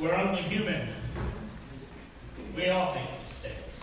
We're 0.00 0.14
only 0.14 0.42
human. 0.42 0.88
We 2.54 2.68
all 2.68 2.94
make 2.94 3.08
mistakes. 3.18 3.82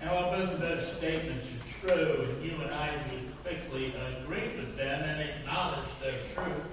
Now, 0.00 0.14
while 0.14 0.36
both 0.36 0.54
of 0.54 0.60
those 0.60 0.96
statements 0.96 1.46
are 1.46 1.88
true, 1.88 2.26
and 2.28 2.44
you 2.44 2.60
and 2.60 2.74
I 2.74 2.90
would 3.12 3.32
quickly 3.44 3.94
agree 4.18 4.56
with 4.56 4.76
them 4.76 5.04
and 5.04 5.20
acknowledge 5.20 5.88
their 6.02 6.14
truth, 6.34 6.64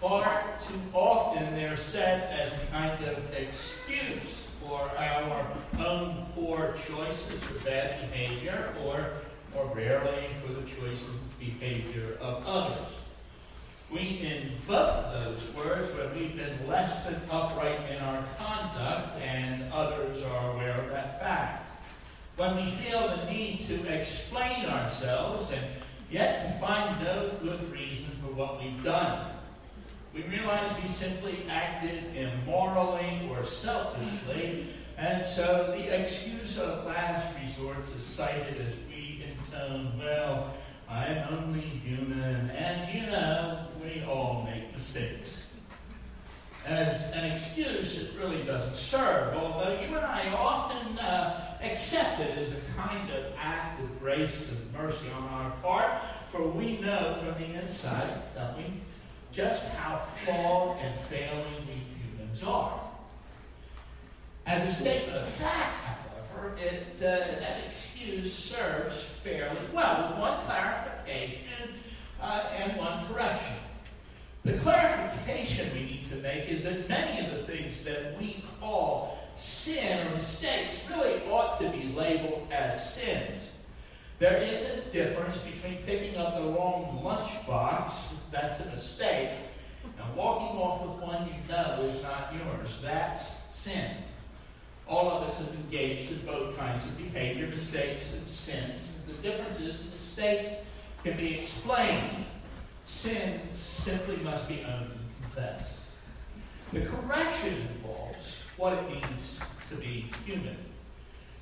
far 0.00 0.42
too 0.66 0.80
often 0.92 1.54
they're 1.54 1.76
set 1.76 2.28
as 2.32 2.52
a 2.52 2.66
kind 2.72 3.04
of 3.04 3.32
excuse 3.32 4.48
for 4.60 4.90
our 4.98 5.46
own 5.78 6.26
poor 6.34 6.74
choices 6.88 7.40
or 7.50 7.64
bad 7.64 8.00
behavior, 8.10 8.74
or 8.84 9.12
more 9.54 9.72
rarely 9.76 10.26
for 10.44 10.52
the 10.54 10.62
choice 10.62 11.02
of 11.02 11.38
behavior 11.38 12.18
of 12.20 12.44
others. 12.44 12.88
We 13.90 14.20
invoke 14.20 15.12
those 15.12 15.42
words 15.56 15.90
when 15.96 16.12
we've 16.14 16.36
been 16.36 16.68
less 16.68 17.06
than 17.06 17.20
upright 17.30 17.90
in 17.90 17.96
our 18.02 18.22
conduct, 18.36 19.18
and 19.22 19.72
others 19.72 20.22
are 20.22 20.52
aware 20.52 20.74
of 20.74 20.90
that 20.90 21.18
fact. 21.20 21.70
When 22.36 22.56
we 22.56 22.70
feel 22.70 23.08
the 23.08 23.30
need 23.30 23.60
to 23.62 23.82
explain 23.86 24.66
ourselves, 24.66 25.50
and 25.52 25.64
yet 26.10 26.42
can 26.42 26.60
find 26.60 27.02
no 27.02 27.30
good 27.42 27.72
reason 27.72 28.10
for 28.22 28.32
what 28.34 28.62
we've 28.62 28.84
done. 28.84 29.32
We 30.14 30.22
realize 30.24 30.70
we 30.82 30.88
simply 30.88 31.44
acted 31.48 32.14
immorally 32.14 33.26
or 33.30 33.42
selfishly, 33.42 34.66
and 34.98 35.24
so 35.24 35.74
the 35.74 35.98
excuse 35.98 36.58
of 36.58 36.84
last 36.84 37.26
resort 37.42 37.78
is 37.96 38.02
cited 38.02 38.60
as 38.60 38.74
we 38.88 39.24
intone, 39.24 39.98
well, 39.98 40.54
I'm 40.88 41.24
only 41.32 41.60
human, 41.60 42.50
and 42.50 42.94
you 42.94 43.10
know, 43.10 43.67
we 43.82 44.02
all 44.04 44.48
make 44.50 44.72
mistakes. 44.74 45.28
As 46.66 47.00
an 47.12 47.24
excuse, 47.30 47.98
it 47.98 48.10
really 48.18 48.42
doesn't 48.42 48.76
serve, 48.76 49.34
although 49.34 49.80
you 49.80 49.86
and 49.96 50.04
I 50.04 50.30
often 50.32 50.98
uh, 50.98 51.56
accept 51.62 52.20
it 52.20 52.36
as 52.36 52.48
a 52.52 52.60
kind 52.76 53.10
of 53.10 53.24
act 53.38 53.80
of 53.80 53.98
grace 54.00 54.48
and 54.50 54.72
mercy 54.74 55.10
on 55.16 55.24
our 55.28 55.50
part, 55.62 56.02
for 56.30 56.46
we 56.46 56.78
know 56.78 57.14
from 57.14 57.42
the 57.42 57.60
inside, 57.60 58.20
don't 58.34 58.56
we, 58.58 58.64
just 59.32 59.66
how 59.68 59.96
flawed 59.96 60.78
and 60.80 61.00
failing 61.02 61.66
we 61.66 61.84
humans 62.02 62.42
are. 62.42 62.80
As 64.46 64.70
a 64.70 64.74
statement 64.74 65.16
of 65.16 65.28
fact, 65.28 65.78
however, 65.84 66.54
it, 66.56 66.96
uh, 66.96 67.40
that 67.40 67.64
excuse 67.66 68.32
serves 68.32 68.96
fairly 69.22 69.58
well, 69.72 70.10
with 70.10 70.18
one 70.18 70.44
clarification 70.44 71.74
uh, 72.20 72.44
and 72.56 72.76
one 72.76 73.06
correction. 73.06 73.56
The 74.48 74.56
clarification 74.60 75.70
we 75.74 75.80
need 75.80 76.08
to 76.08 76.16
make 76.16 76.48
is 76.48 76.62
that 76.62 76.88
many 76.88 77.26
of 77.26 77.34
the 77.34 77.42
things 77.42 77.82
that 77.82 78.18
we 78.18 78.42
call 78.58 79.18
sin 79.36 80.06
or 80.06 80.14
mistakes 80.14 80.72
really 80.88 81.20
ought 81.30 81.60
to 81.60 81.68
be 81.68 81.92
labeled 81.92 82.48
as 82.50 82.94
sins. 82.94 83.42
There 84.18 84.38
is 84.38 84.62
a 84.70 84.80
difference 84.90 85.36
between 85.36 85.82
picking 85.84 86.16
up 86.16 86.36
the 86.36 86.44
wrong 86.44 86.98
lunchbox, 87.04 87.92
that's 88.30 88.58
a 88.60 88.64
mistake, 88.70 89.28
and 89.84 90.16
walking 90.16 90.56
off 90.56 90.80
with 90.80 91.02
one 91.02 91.26
you 91.26 91.52
know 91.52 91.82
is 91.82 92.02
not 92.02 92.32
yours. 92.32 92.78
That's 92.82 93.32
sin. 93.52 93.90
All 94.88 95.10
of 95.10 95.28
us 95.28 95.36
have 95.36 95.54
engaged 95.56 96.10
in 96.10 96.24
both 96.24 96.56
kinds 96.56 96.86
of 96.86 96.96
behavior, 96.96 97.48
mistakes 97.48 98.06
and 98.14 98.26
sins. 98.26 98.88
The 99.08 99.12
difference 99.12 99.60
is 99.60 99.76
mistakes 99.92 100.52
can 101.04 101.18
be 101.18 101.34
explained. 101.34 102.24
Sin 102.88 103.40
simply 103.54 104.16
must 104.16 104.48
be 104.48 104.64
owned 104.64 104.90
and 104.90 105.22
confessed. 105.22 105.78
The 106.72 106.80
correction 106.80 107.68
involves 107.76 108.34
what 108.56 108.72
it 108.72 108.90
means 108.90 109.38
to 109.70 109.76
be 109.76 110.10
human. 110.26 110.56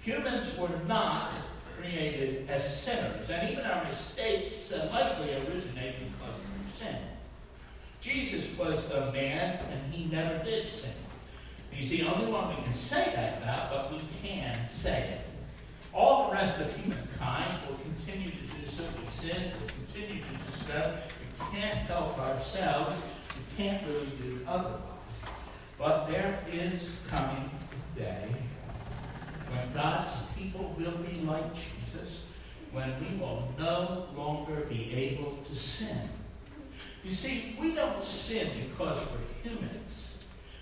Humans 0.03 0.59
were 0.59 0.69
not 0.87 1.33
created 1.81 2.49
as 2.51 2.83
sinners, 2.83 3.31
and 3.31 3.51
even 3.51 3.65
our 3.65 3.85
mistakes 3.85 4.73
uh, 4.73 4.89
likely 4.93 5.35
originate 5.35 5.95
because 5.99 6.35
of 6.35 6.75
sin. 6.75 6.97
Jesus 8.01 8.57
was 8.59 8.85
a 8.93 9.13
man, 9.13 9.59
and 9.71 9.95
he 9.95 10.05
never 10.05 10.43
did 10.45 10.67
sin. 10.67 10.93
You 11.73 11.85
see, 11.85 12.07
only 12.07 12.31
one 12.31 12.57
we 12.57 12.63
can 12.63 12.73
say 12.73 13.13
that 13.15 13.43
about, 13.43 13.71
but 13.71 13.93
we 13.93 14.01
can 14.23 14.59
say 14.71 15.11
it. 15.11 15.21
All 15.93 16.29
the 16.29 16.37
rest 16.37 16.61
of 16.61 16.75
humankind 16.77 17.59
will 17.69 17.77
continue 17.77 18.31
to 18.31 18.37
do 18.37 18.67
so. 18.67 18.83
We 18.83 19.29
sin, 19.29 19.53
will 19.61 19.69
continue 19.69 20.23
to 20.23 20.31
do 20.31 20.67
so. 20.69 20.97
Can't 21.53 21.79
help 21.89 22.19
ourselves. 22.19 22.97
We 23.37 23.63
can't 23.63 23.87
really 23.87 24.13
do 24.23 24.41
otherwise. 24.47 24.81
But 25.79 26.07
there 26.09 26.39
is 26.51 26.91
coming 27.09 27.51
a 27.73 27.99
day 27.99 28.35
when 29.51 29.73
God's 29.75 30.11
people 30.37 30.75
will 30.79 30.97
be 30.99 31.21
like 31.21 31.55
Jesus, 31.55 32.23
when 32.73 32.95
we 33.01 33.17
will 33.19 33.49
no 33.59 34.07
longer 34.17 34.63
be 34.69 34.93
able 34.95 35.37
to 35.37 35.55
sin. 35.55 36.09
You 37.05 37.11
see, 37.11 37.57
we 37.61 37.75
don't 37.75 38.03
sin 38.03 38.49
because 38.69 38.99
we're 38.99 39.51
humans. 39.51 40.09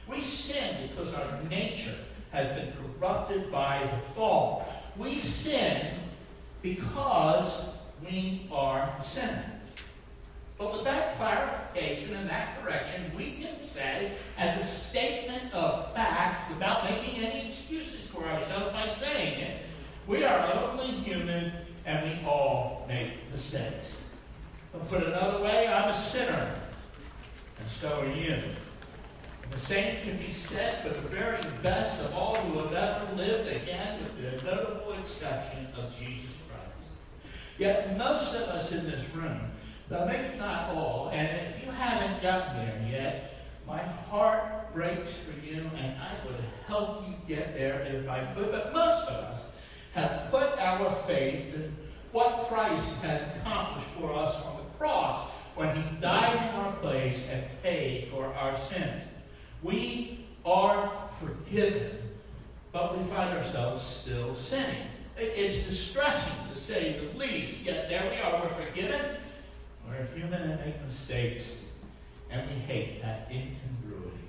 We 0.08 0.20
sin 0.20 0.88
because 0.88 1.14
our 1.14 1.42
nature 1.48 1.94
has 2.30 2.48
been 2.58 2.72
corrupted 2.72 3.50
by 3.50 3.88
the 3.94 4.06
fall. 4.14 4.68
We 4.96 5.18
sin 5.18 5.86
because 6.60 7.60
we 8.04 8.48
are 8.52 8.94
sinners. 9.02 9.53
But 10.56 10.72
with 10.72 10.84
that 10.84 11.16
clarification 11.16 12.14
and 12.14 12.28
that 12.30 12.62
correction, 12.62 13.10
we 13.16 13.32
can 13.32 13.58
say, 13.58 14.12
as 14.38 14.60
a 14.60 14.64
statement 14.64 15.52
of 15.52 15.92
fact, 15.94 16.50
without 16.50 16.84
making 16.84 17.24
any 17.24 17.48
excuses 17.48 18.06
for 18.06 18.24
ourselves 18.24 18.72
by 18.72 18.88
saying 18.94 19.40
it, 19.40 19.62
we 20.06 20.24
are 20.24 20.52
only 20.54 20.86
human 20.86 21.52
and 21.86 22.08
we 22.08 22.24
all 22.26 22.84
make 22.88 23.30
mistakes. 23.30 23.96
But 24.72 24.88
put 24.88 25.02
another 25.02 25.42
way, 25.42 25.66
I'm 25.66 25.88
a 25.88 25.94
sinner, 25.94 26.54
and 27.58 27.68
so 27.68 28.00
are 28.00 28.08
you. 28.08 28.36
The 29.50 29.58
same 29.58 30.02
can 30.02 30.16
be 30.18 30.30
said 30.30 30.82
for 30.82 30.88
the 30.88 31.08
very 31.08 31.42
best 31.62 32.00
of 32.00 32.14
all 32.14 32.34
who 32.36 32.58
have 32.60 32.72
ever 32.72 33.14
lived, 33.14 33.48
again, 33.48 34.00
with 34.02 34.42
the 34.42 34.50
notable 34.50 34.92
exception 34.94 35.66
of 35.78 35.96
Jesus 35.98 36.30
Christ. 36.48 37.30
Yet 37.58 37.96
most 37.96 38.34
of 38.34 38.42
us 38.48 38.72
in 38.72 38.84
this 38.84 39.02
room, 39.14 39.40
though 39.88 40.06
maybe 40.06 40.38
not 40.38 40.70
all, 40.70 41.10
and 41.12 41.28
if 41.28 41.64
you 41.64 41.70
haven't 41.70 42.22
gotten 42.22 42.56
there 42.56 42.86
yet, 42.90 43.34
my 43.66 43.82
heart 43.82 44.72
breaks 44.74 45.12
for 45.12 45.46
you, 45.46 45.70
and 45.76 45.96
I 46.00 46.26
would 46.26 46.36
help 46.66 47.08
you 47.08 47.14
get 47.26 47.54
there 47.54 47.80
if 47.82 48.08
I 48.08 48.24
could. 48.34 48.50
But 48.50 48.72
most 48.72 49.08
of 49.08 49.14
us 49.24 49.40
have 49.92 50.28
put 50.30 50.58
our 50.58 50.90
faith 51.06 51.54
in 51.54 51.76
what 52.12 52.48
Christ 52.48 52.88
has 53.02 53.20
accomplished 53.36 53.88
for 53.98 54.12
us 54.12 54.34
on 54.36 54.56
the 54.56 54.78
cross 54.78 55.28
when 55.54 55.74
he 55.76 55.82
died 56.00 56.34
in 56.34 56.60
our 56.60 56.72
place 56.76 57.18
and 57.30 57.44
paid 57.62 58.08
for 58.10 58.26
our 58.34 58.58
sins. 58.58 59.02
We 59.62 60.26
are 60.44 60.92
forgiven, 61.20 61.90
but 62.72 62.98
we 62.98 63.04
find 63.04 63.36
ourselves 63.36 63.84
still 63.84 64.34
sinning. 64.34 64.88
It's 65.16 65.64
distressing 65.64 66.34
to 66.52 66.58
say 66.58 66.98
the 66.98 67.18
least, 67.18 67.60
yet 67.62 67.88
there 67.88 68.10
we 68.10 68.16
are. 68.18 68.42
We're 68.42 68.66
forgiven. 68.66 69.00
We're 69.88 70.06
human 70.14 70.42
and 70.42 70.60
make 70.64 70.82
mistakes, 70.82 71.44
and 72.30 72.48
we 72.48 72.56
hate 72.56 73.02
that 73.02 73.28
incongruity. 73.30 74.28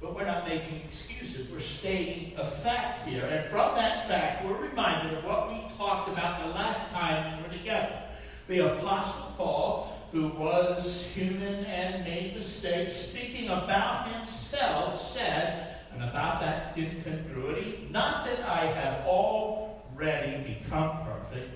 But 0.00 0.14
we're 0.14 0.26
not 0.26 0.46
making 0.46 0.82
excuses. 0.84 1.50
We're 1.50 1.60
stating 1.60 2.36
a 2.36 2.50
fact 2.50 3.08
here. 3.08 3.24
And 3.24 3.50
from 3.50 3.74
that 3.76 4.08
fact, 4.08 4.44
we're 4.44 4.56
reminded 4.56 5.18
of 5.18 5.24
what 5.24 5.48
we 5.48 5.62
talked 5.76 6.08
about 6.10 6.46
the 6.46 6.52
last 6.52 6.90
time 6.90 7.38
we 7.38 7.48
were 7.48 7.56
together. 7.56 8.02
The 8.48 8.74
Apostle 8.74 9.32
Paul 9.36 9.94
who 10.14 10.28
was 10.28 11.02
human 11.12 11.64
and 11.64 12.04
made 12.04 12.36
mistakes, 12.36 12.92
speaking 12.92 13.48
about 13.48 14.06
himself, 14.06 14.96
said, 14.96 15.78
and 15.92 16.04
about 16.04 16.38
that 16.38 16.72
incongruity, 16.78 17.88
not 17.90 18.24
that 18.24 18.38
I 18.48 18.66
have 18.66 19.04
already 19.04 20.54
become 20.54 21.04
perfect, 21.04 21.50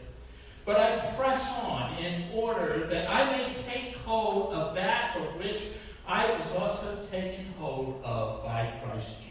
but 0.64 0.76
I 0.76 0.98
press 1.16 1.40
in 1.98 2.24
order 2.32 2.86
that 2.86 3.10
I 3.10 3.30
may 3.30 3.54
take 3.68 3.96
hold 3.96 4.52
of 4.52 4.74
that 4.74 5.12
for 5.14 5.20
which 5.38 5.62
I 6.06 6.30
was 6.30 6.50
also 6.56 7.02
taken 7.10 7.46
hold 7.58 8.02
of 8.04 8.42
by 8.44 8.72
Christ 8.82 9.16
Jesus. 9.20 9.28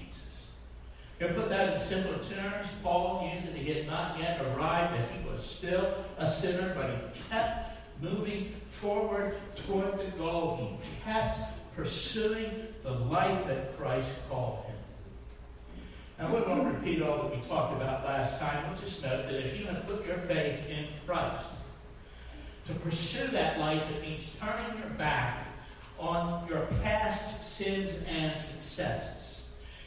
To 1.20 1.28
put 1.30 1.50
that 1.50 1.74
in 1.74 1.80
simpler 1.80 2.20
terms, 2.20 2.68
Paul 2.84 3.22
knew 3.24 3.52
that 3.52 3.58
he 3.58 3.74
had 3.74 3.88
not 3.88 4.20
yet 4.20 4.40
arrived, 4.42 4.94
that 4.94 5.10
he 5.12 5.28
was 5.28 5.44
still 5.44 5.96
a 6.18 6.30
sinner, 6.30 6.74
but 6.76 6.92
he 6.92 7.22
kept 7.30 7.78
moving 8.02 8.54
forward 8.70 9.36
toward 9.56 9.98
the 9.98 10.12
goal. 10.18 10.80
He 10.82 11.12
kept 11.12 11.40
pursuing 11.76 12.68
the 12.84 12.92
life 12.92 13.48
that 13.48 13.78
Christ 13.78 14.10
called 14.30 14.66
him 14.66 14.76
to. 16.18 16.24
Now, 16.24 16.36
we 16.36 16.42
won't 16.42 16.76
repeat 16.76 17.02
all 17.02 17.24
that 17.24 17.36
we 17.36 17.42
talked 17.48 17.76
about 17.76 18.04
last 18.04 18.40
time. 18.40 18.70
We'll 18.70 18.80
just 18.80 19.02
note 19.04 19.26
that 19.28 19.46
if 19.46 19.60
you 19.60 19.66
have 19.66 19.88
put 19.88 20.06
your 20.06 20.18
faith 20.18 20.68
in 20.70 20.88
Christ, 21.06 21.46
to 22.68 22.74
pursue 22.76 23.28
that 23.28 23.60
life, 23.60 23.84
it 23.92 24.02
means 24.02 24.36
turning 24.40 24.78
your 24.80 24.90
back 24.98 25.48
on 25.98 26.48
your 26.48 26.62
past 26.84 27.42
sins 27.42 27.92
and 28.08 28.38
successes. 28.38 29.40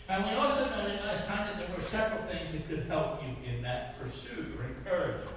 And 0.09 0.25
we 0.25 0.31
also 0.31 0.69
noted 0.71 1.01
last 1.05 1.27
time 1.27 1.47
that 1.47 1.59
there 1.59 1.77
were 1.77 1.83
several 1.83 2.21
things 2.23 2.51
that 2.53 2.69
could 2.69 2.87
help 2.87 3.23
you 3.23 3.37
in 3.49 3.63
that 3.63 4.01
pursuit 4.01 4.59
or 4.59 4.65
encouragement. 4.65 5.37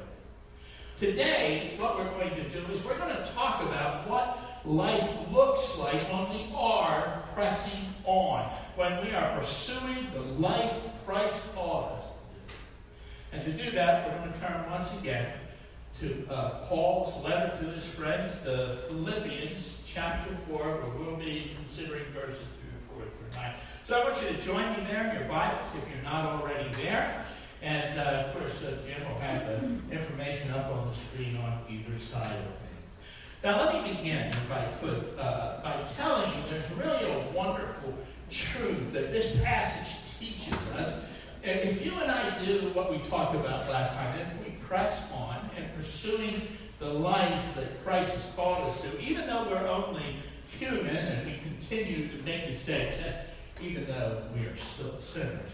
Today, 0.96 1.76
what 1.78 1.98
we're 1.98 2.10
going 2.12 2.34
to 2.36 2.50
do 2.50 2.66
is 2.72 2.84
we're 2.84 2.98
going 2.98 3.16
to 3.16 3.24
talk 3.34 3.62
about 3.62 4.08
what 4.10 4.40
life 4.66 5.12
looks 5.32 5.78
like 5.78 6.02
when 6.04 6.30
we 6.30 6.52
are 6.56 7.24
pressing 7.34 7.94
on, 8.06 8.50
when 8.76 9.06
we 9.06 9.12
are 9.14 9.38
pursuing 9.38 10.08
the 10.14 10.22
life 10.40 10.74
Christ 11.06 11.42
called 11.54 11.92
us 11.92 12.04
to 12.48 12.54
do. 12.54 12.58
And 13.34 13.58
to 13.58 13.64
do 13.66 13.72
that, 13.72 14.08
we're 14.08 14.18
going 14.20 14.34
to 14.34 14.40
turn 14.40 14.72
once 14.72 14.88
again 14.94 15.34
to 16.04 16.28
uh, 16.30 16.50
Paul's 16.68 17.24
letter 17.24 17.58
to 17.60 17.72
his 17.72 17.86
friends, 17.86 18.34
the 18.44 18.80
Philippians, 18.90 19.62
chapter 19.86 20.36
4, 20.50 20.58
where 20.58 20.76
we'll 21.00 21.16
be 21.16 21.54
considering 21.56 22.04
verses 22.14 22.44
3 22.90 22.98
4 22.98 23.06
through 23.06 23.42
9. 23.42 23.54
So 23.86 24.02
I 24.02 24.04
want 24.04 24.22
you 24.22 24.28
to 24.28 24.42
join 24.42 24.70
me 24.72 24.86
there 24.86 25.10
in 25.10 25.18
your 25.18 25.30
Bibles 25.30 25.66
if 25.82 25.90
you're 25.90 26.04
not 26.04 26.26
already 26.26 26.70
there. 26.74 27.26
And 27.62 27.98
uh, 27.98 28.26
of 28.26 28.38
course, 28.38 28.64
uh, 28.64 28.76
Jim 28.86 29.08
will 29.08 29.20
have 29.20 29.48
the 29.48 29.96
information 29.96 30.52
up 30.52 30.74
on 30.74 30.90
the 30.90 30.94
screen 30.94 31.38
on 31.38 31.62
either 31.70 31.98
side 31.98 32.36
of 32.36 32.52
me. 32.52 33.08
Now, 33.42 33.64
let 33.64 33.74
me 33.74 33.94
begin, 33.96 34.28
if 34.28 34.52
I 34.52 34.66
could, 34.82 35.18
uh, 35.18 35.62
by 35.64 35.84
telling 35.96 36.32
you 36.32 36.44
there's 36.50 36.70
really 36.72 37.12
a 37.12 37.20
wonderful 37.34 37.94
truth 38.30 38.92
that 38.92 39.14
this 39.14 39.38
passage 39.42 40.20
teaches 40.20 40.54
us. 40.72 40.94
And 41.46 41.62
if 41.62 41.86
you 41.86 41.94
and 41.94 42.12
I 42.12 42.44
do 42.44 42.72
what 42.74 42.92
we 42.92 42.98
talked 43.10 43.36
about 43.36 43.70
last 43.70 43.94
time, 43.94 44.20
if 44.20 44.46
we 44.46 44.52
press 44.68 45.00
on 45.14 45.33
in 45.58 45.70
pursuing 45.78 46.48
the 46.80 46.92
life 46.92 47.56
that 47.56 47.84
Christ 47.84 48.12
has 48.12 48.24
called 48.36 48.70
us 48.70 48.82
to, 48.82 49.02
even 49.02 49.28
though 49.28 49.46
we're 49.46 49.68
only 49.68 50.18
human 50.60 50.96
and 50.96 51.26
we 51.26 51.38
continue 51.40 52.08
to 52.10 52.24
make 52.24 52.50
mistakes, 52.50 52.98
even 53.62 53.86
though 53.86 54.22
we 54.36 54.46
are 54.46 54.56
still 54.76 55.00
sinners, 55.00 55.52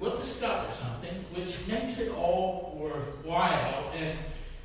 we'll 0.00 0.16
discover 0.16 0.66
something 0.80 1.14
which 1.34 1.54
makes 1.68 1.98
it 1.98 2.12
all 2.16 2.76
worthwhile. 2.78 3.92
And 3.94 4.18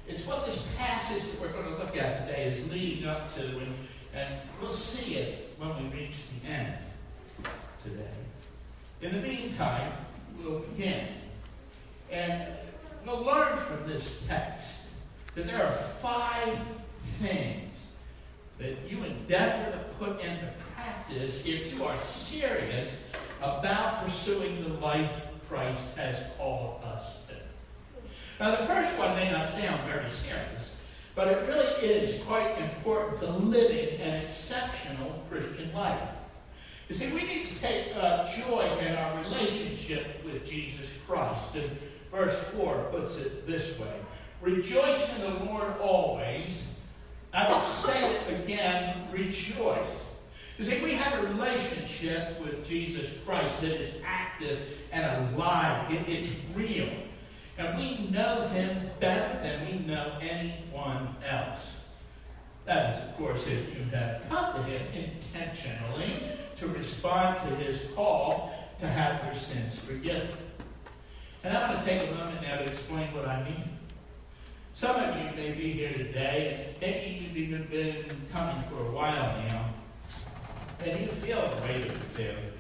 it's 0.08 0.26
what 0.26 0.46
this 0.46 0.66
passage 0.78 1.24
that 1.24 1.40
we're 1.40 1.52
going 1.52 1.66
to 1.66 1.78
look 1.78 1.96
at 1.96 2.26
today 2.26 2.46
is 2.46 2.70
leading 2.72 3.08
up 3.08 3.34
to, 3.36 3.42
and, 3.42 3.76
and 4.16 4.34
we'll 4.60 4.72
see 4.72 5.16
it 5.16 5.54
when 5.58 5.76
we 5.78 5.98
reach 6.00 6.16
the 6.44 6.50
end 6.50 6.74
today. 7.84 8.10
In 9.02 9.14
the 9.14 9.28
meantime, 9.28 9.94
we'll 10.38 10.60
begin. 10.60 11.08
And 12.12 12.44
we'll 13.06 13.24
learn 13.24 13.58
from 13.58 13.88
this 13.88 14.22
text 14.28 14.68
that 15.36 15.48
there 15.48 15.66
are 15.66 15.72
five 15.72 16.58
things 17.00 17.72
that 18.60 18.78
you 18.90 19.04
endeavor 19.04 19.72
to 19.72 19.78
put 20.00 20.22
into 20.22 20.48
practice 20.76 21.46
if 21.46 21.74
you 21.74 21.84
are 21.84 21.98
serious 22.06 22.90
about 23.42 24.06
pursuing 24.06 24.64
the 24.64 24.70
life 24.76 25.12
Christ 25.50 25.82
has 25.96 26.18
called 26.38 26.82
us 26.84 27.04
to. 27.28 27.36
Now, 28.40 28.52
the 28.52 28.66
first 28.66 28.98
one 28.98 29.16
may 29.16 29.32
not 29.32 29.46
sound 29.46 29.82
very 29.84 30.10
serious, 30.10 30.76
but 31.16 31.28
it 31.28 31.48
really 31.48 31.88
is 31.88 32.24
quite 32.24 32.58
important 32.58 33.20
to 33.20 33.32
living 33.32 34.00
an 34.00 34.24
exceptional 34.24 35.24
Christian 35.30 35.74
life. 35.74 36.10
You 36.88 36.96
see, 36.96 37.12
we 37.12 37.24
need 37.24 37.54
to 37.54 37.60
take 37.60 37.96
uh, 37.96 38.28
joy 38.34 38.78
in 38.80 38.96
our 38.96 39.22
relationship 39.22 40.24
with 40.26 40.46
Jesus 40.46 40.88
Christ. 41.08 41.56
And 41.56 41.70
verse 42.12 42.38
4 42.56 42.90
puts 42.92 43.16
it 43.18 43.48
this 43.48 43.78
way 43.80 43.94
Rejoice 44.42 45.08
in 45.16 45.22
the 45.22 45.46
Lord 45.46 45.78
always. 45.80 46.64
I 47.34 47.48
will 47.48 47.62
say 47.62 48.16
it 48.16 48.44
again, 48.44 49.08
rejoice. 49.12 49.88
You 50.58 50.66
see, 50.66 50.84
we 50.84 50.94
have 50.94 51.24
a 51.24 51.28
relationship 51.28 52.42
with 52.42 52.68
Jesus 52.68 53.10
Christ 53.26 53.62
that 53.62 53.72
is 53.72 53.96
active 54.06 54.60
and 54.92 55.34
alive. 55.34 55.92
It, 55.92 56.10
it's 56.10 56.30
real. 56.56 56.90
And 57.58 57.78
we 57.78 58.10
know 58.10 58.48
him 58.50 58.90
better 59.00 59.42
than 59.42 59.66
we 59.66 59.86
know 59.86 60.18
anyone 60.20 61.16
else. 61.28 61.62
That 62.66 62.94
is, 62.94 63.10
of 63.10 63.18
course, 63.18 63.46
if 63.48 63.76
you 63.78 63.84
have 63.92 64.28
come 64.30 64.56
to 64.56 64.64
him 64.64 64.82
intentionally 64.94 66.24
to 66.58 66.68
respond 66.68 67.38
to 67.48 67.56
his 67.56 67.86
call 67.96 68.54
to 68.80 68.88
have 68.88 69.24
your 69.26 69.36
sins 69.36 69.76
forgiven. 69.76 70.30
And 71.44 71.58
I 71.58 71.70
want 71.70 71.80
to 71.80 71.86
take 71.86 72.08
a 72.08 72.14
moment 72.14 72.42
now 72.44 72.58
to 72.58 72.66
explain 72.66 73.14
what 73.16 73.28
I 73.28 73.44
mean. 73.44 73.64
Some 74.74 74.96
of 74.96 75.18
you 75.18 75.36
may 75.36 75.52
be 75.52 75.72
here 75.72 75.94
today, 75.94 76.68
and 76.70 76.82
maybe 76.82 77.24
you've 77.24 77.38
even 77.38 77.64
been 77.68 78.06
coming 78.32 78.64
for 78.70 78.86
a 78.86 78.92
while 78.92 79.42
now, 79.44 79.74
and 80.84 81.00
you 81.00 81.08
feel 81.08 81.40
afraid 81.40 81.88
of 81.88 81.88
your 81.88 82.02
failures. 82.14 82.60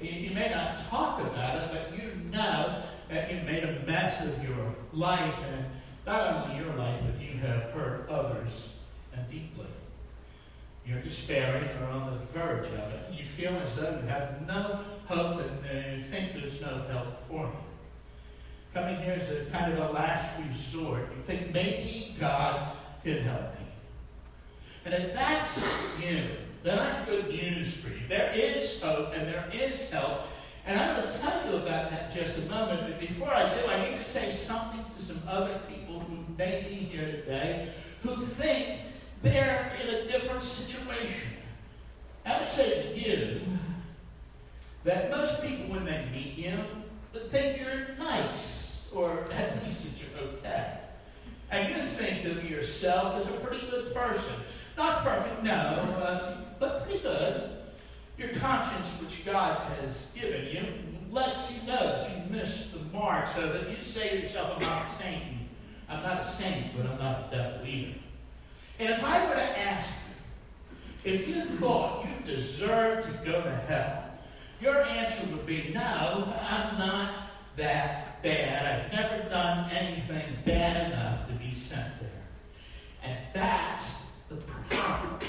You, 0.00 0.30
may 0.30 0.50
not 0.50 0.78
talk 0.88 1.20
about 1.20 1.56
it, 1.56 1.70
but 1.72 1.98
you 1.98 2.10
know 2.30 2.82
that 3.10 3.32
you 3.32 3.40
made 3.42 3.64
a 3.64 3.80
mess 3.86 4.20
of 4.24 4.42
your 4.42 4.74
life, 4.92 5.34
and 5.46 5.66
not 6.06 6.48
only 6.48 6.56
your 6.56 6.74
life, 6.74 7.00
but 7.04 7.20
you 7.22 7.38
have 7.38 7.70
hurt 7.72 8.08
others 8.08 8.64
and 9.12 9.30
deeply. 9.30 9.66
You're 10.86 11.00
despairing 11.00 11.64
or 11.80 11.86
on 11.86 12.18
the 12.18 12.26
verge 12.38 12.66
of 12.66 12.74
it. 12.74 13.12
You 13.12 13.24
feel 13.24 13.54
as 13.56 13.74
though 13.74 13.98
you 14.02 14.08
have 14.08 14.46
no 14.46 14.80
hope 15.06 15.40
and 15.40 15.66
uh, 15.66 15.96
you 15.96 16.02
think 16.02 16.34
there's 16.34 16.60
no 16.60 16.82
help 16.90 17.26
for 17.28 17.44
you. 17.44 17.63
Coming 18.74 18.96
here 18.96 19.12
is 19.12 19.28
a 19.30 19.48
kind 19.52 19.72
of 19.72 19.78
a 19.78 19.92
last 19.92 20.28
resort. 20.40 21.08
You 21.16 21.22
think 21.22 21.54
maybe 21.54 22.16
God 22.18 22.72
can 23.04 23.20
help 23.20 23.54
me. 23.60 23.66
And 24.84 24.94
if 24.94 25.14
that's 25.14 25.64
you, 26.02 26.24
then 26.64 26.80
I 26.80 26.90
have 26.90 27.06
good 27.06 27.28
news 27.28 27.72
for 27.72 27.88
you. 27.88 28.00
There 28.08 28.32
is 28.34 28.82
hope 28.82 29.12
and 29.14 29.28
there 29.28 29.48
is 29.52 29.90
help. 29.90 30.22
And 30.66 30.80
I'm 30.80 30.96
going 30.96 31.08
to 31.08 31.18
tell 31.18 31.46
you 31.46 31.56
about 31.58 31.90
that 31.90 32.12
just 32.12 32.36
a 32.38 32.42
moment. 32.42 32.80
But 32.80 32.98
before 32.98 33.32
I 33.32 33.54
do, 33.54 33.66
I 33.68 33.88
need 33.88 33.96
to 33.96 34.02
say 34.02 34.32
something 34.32 34.84
to 34.96 35.02
some 35.02 35.22
other 35.28 35.56
people 35.68 36.00
who 36.00 36.24
may 36.36 36.66
be 36.68 36.74
here 36.74 37.12
today 37.12 37.72
who 38.02 38.16
think 38.16 38.80
they're 39.22 39.70
in 39.84 39.94
a 39.94 40.06
different 40.08 40.42
situation. 40.42 41.28
I 42.26 42.40
would 42.40 42.48
say 42.48 42.82
to 42.82 42.98
you 42.98 43.40
that 44.82 45.12
most 45.12 45.42
people, 45.42 45.76
when 45.76 45.84
they 45.84 46.08
meet 46.12 46.36
you, 46.36 46.58
would 47.12 47.30
think 47.30 47.60
you're 47.60 47.94
nice, 47.98 48.63
or 48.94 49.24
at 49.32 49.64
least 49.64 49.84
that 49.84 49.92
you're 50.00 50.28
okay. 50.28 50.78
And 51.50 51.74
you 51.74 51.82
think 51.82 52.24
of 52.26 52.48
yourself 52.48 53.16
as 53.16 53.28
a 53.28 53.38
pretty 53.38 53.66
good 53.66 53.94
person. 53.94 54.34
Not 54.76 55.04
perfect, 55.04 55.42
no, 55.42 55.50
uh, 55.52 56.36
but 56.58 56.86
pretty 56.86 57.02
good. 57.02 57.50
Your 58.18 58.28
conscience, 58.30 58.88
which 59.00 59.24
God 59.24 59.60
has 59.80 60.06
given 60.14 60.46
you, 60.46 60.64
lets 61.10 61.50
you 61.50 61.66
know 61.66 61.76
that 61.76 62.10
you 62.10 62.32
missed 62.32 62.72
the 62.72 62.80
mark 62.96 63.26
so 63.26 63.52
that 63.52 63.70
you 63.70 63.80
say 63.80 64.08
to 64.10 64.22
yourself, 64.22 64.54
I'm 64.56 64.62
not 64.62 64.88
a 64.88 64.94
saint. 64.94 65.22
I'm 65.88 66.02
not 66.02 66.20
a 66.20 66.24
saint, 66.24 66.76
but 66.76 66.86
I'm 66.86 66.98
not 66.98 67.32
a 67.32 67.36
devil 67.36 67.66
either. 67.66 67.94
And 68.78 68.90
if 68.90 69.04
I 69.04 69.24
were 69.28 69.34
to 69.34 69.58
ask 69.60 69.90
you, 71.04 71.12
if 71.12 71.28
you 71.28 71.44
thought 71.44 72.06
you 72.06 72.34
deserved 72.34 73.06
to 73.06 73.30
go 73.30 73.42
to 73.42 73.50
hell, 73.68 74.04
your 74.60 74.82
answer 74.82 75.26
would 75.30 75.46
be, 75.46 75.70
no, 75.74 76.34
I'm 76.40 76.78
not 76.78 77.28
that 77.56 78.03
bad. 78.24 78.86
I've 78.86 78.92
never 78.92 79.28
done 79.28 79.70
anything 79.70 80.24
bad 80.46 80.90
enough 80.90 81.28
to 81.28 81.34
be 81.34 81.54
sent 81.54 82.00
there. 82.00 82.10
And 83.04 83.18
that's 83.34 83.84
the 84.30 84.36
problem. 84.36 85.20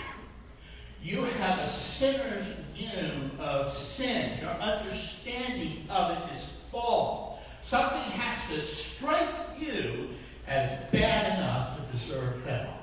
You 1.03 1.25
have 1.25 1.59
a 1.59 1.67
sinner's 1.67 2.45
view 2.73 3.29
of 3.37 3.71
sin. 3.71 4.39
Your 4.39 4.51
understanding 4.51 5.85
of 5.89 6.11
it 6.11 6.33
is 6.35 6.47
flawed. 6.71 7.39
Something 7.61 7.99
has 7.99 8.49
to 8.49 8.61
strike 8.61 9.59
you 9.59 10.09
as 10.47 10.69
bad 10.91 11.37
enough 11.37 11.77
to 11.77 11.91
deserve 11.91 12.45
hell. 12.45 12.77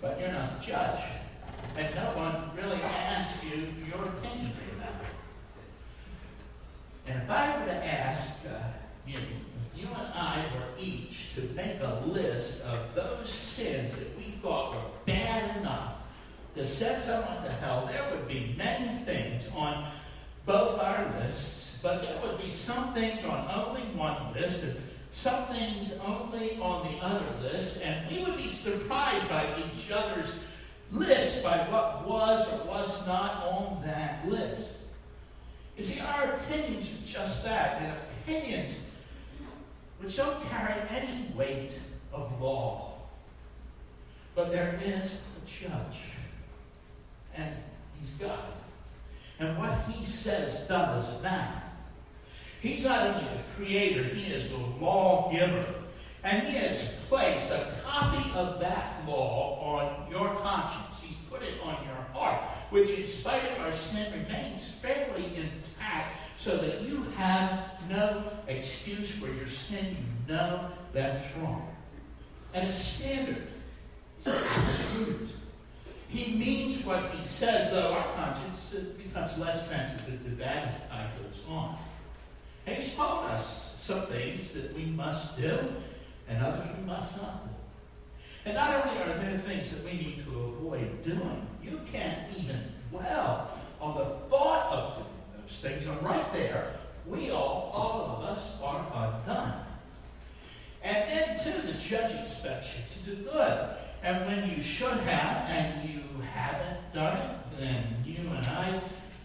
But 0.00 0.18
you're 0.18 0.32
not 0.32 0.58
the 0.58 0.66
judge. 0.66 1.00
And 1.76 1.94
no 1.94 2.04
one 2.16 2.50
really 2.56 2.82
asks 2.82 3.44
you 3.44 3.50
for 3.50 3.96
your 3.96 4.08
opinion 4.08 4.52
about 4.78 4.94
it. 5.02 5.12
And 7.08 7.22
if 7.22 7.30
I 7.30 7.60
were 7.60 7.66
to 7.66 7.84
ask 7.84 8.30
uh, 8.48 8.58
you, 9.06 9.18
you 9.74 9.86
and 9.86 10.12
I 10.14 10.44
were 10.54 10.82
each 10.82 11.34
to 11.34 11.42
make 11.54 11.80
a 11.80 12.02
list 12.06 12.62
of 12.62 12.94
those 12.94 13.28
sins 13.28 13.94
that 13.96 14.16
we 14.16 14.24
thought 14.42 14.74
were 14.74 14.90
bad 15.04 15.56
enough 15.58 15.92
to 16.54 16.64
send 16.64 17.02
someone 17.02 17.42
to 17.44 17.52
hell, 17.52 17.86
there 17.86 18.10
would 18.10 18.26
be 18.26 18.54
many 18.56 18.88
things 19.04 19.44
on 19.54 19.86
both 20.46 20.80
our 20.80 21.12
lists, 21.20 21.78
but 21.82 22.00
there 22.00 22.18
would 22.22 22.40
be 22.40 22.50
some 22.50 22.94
things 22.94 23.22
on 23.24 23.46
only 23.54 23.82
one 23.94 24.32
list 24.32 24.62
and 24.62 24.76
some 25.10 25.46
things 25.46 25.92
only 26.04 26.58
on 26.58 26.92
the 26.92 26.98
other 27.04 27.26
list, 27.42 27.80
and 27.82 28.10
we 28.10 28.24
would 28.24 28.36
be 28.36 28.48
surprised 28.48 29.28
by 29.28 29.46
each 29.64 29.90
other's 29.90 30.32
list 30.92 31.42
by 31.42 31.58
what 31.70 32.06
was 32.06 32.46
or 32.52 32.66
was 32.66 33.06
not 33.06 33.44
on 33.44 33.82
that 33.84 34.26
list. 34.26 34.68
You 35.76 35.84
see, 35.84 36.00
our 36.00 36.32
opinions 36.32 36.86
are 36.86 37.06
just 37.06 37.44
that, 37.44 37.82
and 37.82 37.92
opinions 38.22 38.80
which 39.98 40.16
don't 40.16 40.42
carry 40.48 40.74
any 40.90 41.28
weight 41.34 41.78
of 42.12 42.40
law. 42.40 42.94
But 44.34 44.52
there 44.52 44.78
is 44.82 45.12
a 45.12 45.46
judge, 45.46 46.00
and 47.34 47.54
he's 47.98 48.10
God. 48.10 48.52
And 49.38 49.56
what 49.58 49.78
he 49.88 50.04
says 50.04 50.66
does 50.68 51.22
matter. 51.22 51.62
He's 52.60 52.84
not 52.84 53.06
only 53.06 53.24
the 53.24 53.42
creator, 53.56 54.02
he 54.04 54.32
is 54.32 54.48
the 54.50 54.56
lawgiver. 54.56 55.66
And 56.24 56.42
he 56.42 56.56
has 56.56 56.92
placed 57.08 57.50
a 57.50 57.72
copy 57.84 58.30
of 58.34 58.58
that 58.60 59.06
law 59.06 59.60
on 59.60 60.10
your 60.10 60.34
conscience. 60.36 61.00
He's 61.00 61.16
put 61.30 61.42
it 61.42 61.54
on 61.62 61.84
your 61.84 61.94
heart, 62.12 62.40
which 62.70 62.90
in 62.90 63.06
spite 63.06 63.44
of 63.52 63.60
our 63.60 63.72
sin 63.72 64.12
remains 64.12 64.68
fairly 64.68 65.36
intact 65.36 66.16
so 66.36 66.56
that 66.56 66.82
you 66.82 67.04
have 67.16 67.75
no 67.88 68.22
excuse 68.48 69.10
for 69.10 69.28
your 69.28 69.46
sin. 69.46 69.96
You 70.28 70.34
know 70.34 70.70
that's 70.92 71.24
wrong. 71.36 71.74
And 72.54 72.68
it's 72.68 72.78
standard. 72.78 73.46
It's 74.18 74.28
absolute. 74.28 75.30
He 76.08 76.36
means 76.36 76.84
what 76.84 77.10
he 77.10 77.26
says, 77.26 77.70
though 77.70 77.92
our 77.92 78.14
conscience 78.14 78.74
becomes 78.96 79.36
less 79.38 79.68
sensitive 79.68 80.22
to 80.24 80.30
that 80.36 80.68
as 80.68 80.90
time 80.90 81.10
goes 81.22 81.40
on. 81.48 81.76
And 82.66 82.76
he's 82.76 82.94
told 82.94 83.26
us 83.26 83.74
some 83.80 84.06
things 84.06 84.52
that 84.52 84.74
we 84.74 84.86
must 84.86 85.36
do 85.36 85.58
and 86.28 86.44
others 86.44 86.66
we 86.78 86.84
must 86.84 87.16
not 87.16 87.44
do. 87.44 87.50
And 88.46 88.54
not 88.54 88.86
only 88.86 89.02
are 89.02 89.18
there 89.18 89.38
things 89.38 89.70
that 89.70 89.84
we 89.84 89.92
need 89.92 90.24
to 90.24 90.30
avoid 90.30 91.04
doing, 91.04 91.46
you 91.62 91.80
can't 91.92 92.20
even 92.36 92.60
dwell 92.90 93.58
on 93.80 93.96
the 93.96 94.04
thought 94.28 94.72
of 94.72 94.94
doing 94.96 95.42
those 95.42 95.58
things. 95.60 95.84
And 95.84 96.02
right 96.02 96.32
there, 96.32 96.72
we 97.08 97.30
all, 97.30 97.70
all 97.74 98.16
of 98.16 98.24
us, 98.24 98.52
are 98.62 98.86
undone. 98.94 99.62
And 100.82 101.10
then, 101.10 101.38
too, 101.42 101.66
the 101.66 101.78
judge 101.78 102.12
expects 102.20 102.68
you 102.76 102.82
to 102.88 103.16
do 103.16 103.30
good. 103.30 103.68
And 104.02 104.26
when 104.26 104.50
you 104.50 104.62
should 104.62 104.92
have 104.98 105.48
and 105.50 105.88
you 105.88 106.00
haven't 106.32 106.92
done 106.92 107.16
it, 107.16 107.58
then 107.58 108.04
you 108.04 108.28
and 108.30 108.46
I 108.46 108.80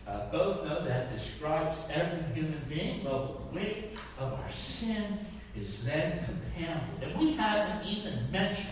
uh, 0.07 0.31
both 0.31 0.63
know 0.65 0.83
that 0.83 1.13
describes 1.13 1.77
every 1.91 2.23
human 2.33 2.61
being. 2.67 3.03
Well, 3.03 3.41
the 3.51 3.59
weight 3.59 3.97
of 4.17 4.33
our 4.33 4.51
sin 4.51 5.19
is 5.55 5.83
then 5.83 6.25
compounded. 6.25 7.03
And 7.03 7.19
we 7.19 7.33
haven't 7.33 7.87
even 7.87 8.31
mentioned 8.31 8.67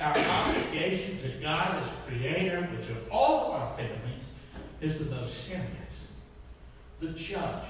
our 0.00 0.16
obligation 0.16 1.18
to 1.18 1.28
God 1.40 1.82
as 1.82 1.88
creator, 2.06 2.62
which 2.62 2.88
of 2.88 3.10
all 3.10 3.46
of 3.46 3.60
our 3.60 3.76
failings 3.76 4.22
is 4.80 4.98
the 4.98 5.14
most 5.14 5.44
serious. 5.46 5.64
The 7.00 7.08
judge, 7.08 7.64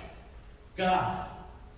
God, 0.78 1.26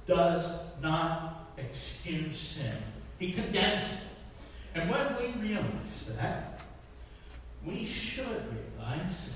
does 0.05 0.45
not 0.83 1.51
excuse 1.57 2.39
sin. 2.39 2.77
He 3.19 3.33
condemns 3.33 3.83
it. 3.83 3.99
And 4.75 4.91
when 4.91 5.17
we 5.17 5.49
realize 5.49 6.05
that, 6.19 6.61
we 7.65 7.87
should 7.87 8.45
realize 8.79 9.31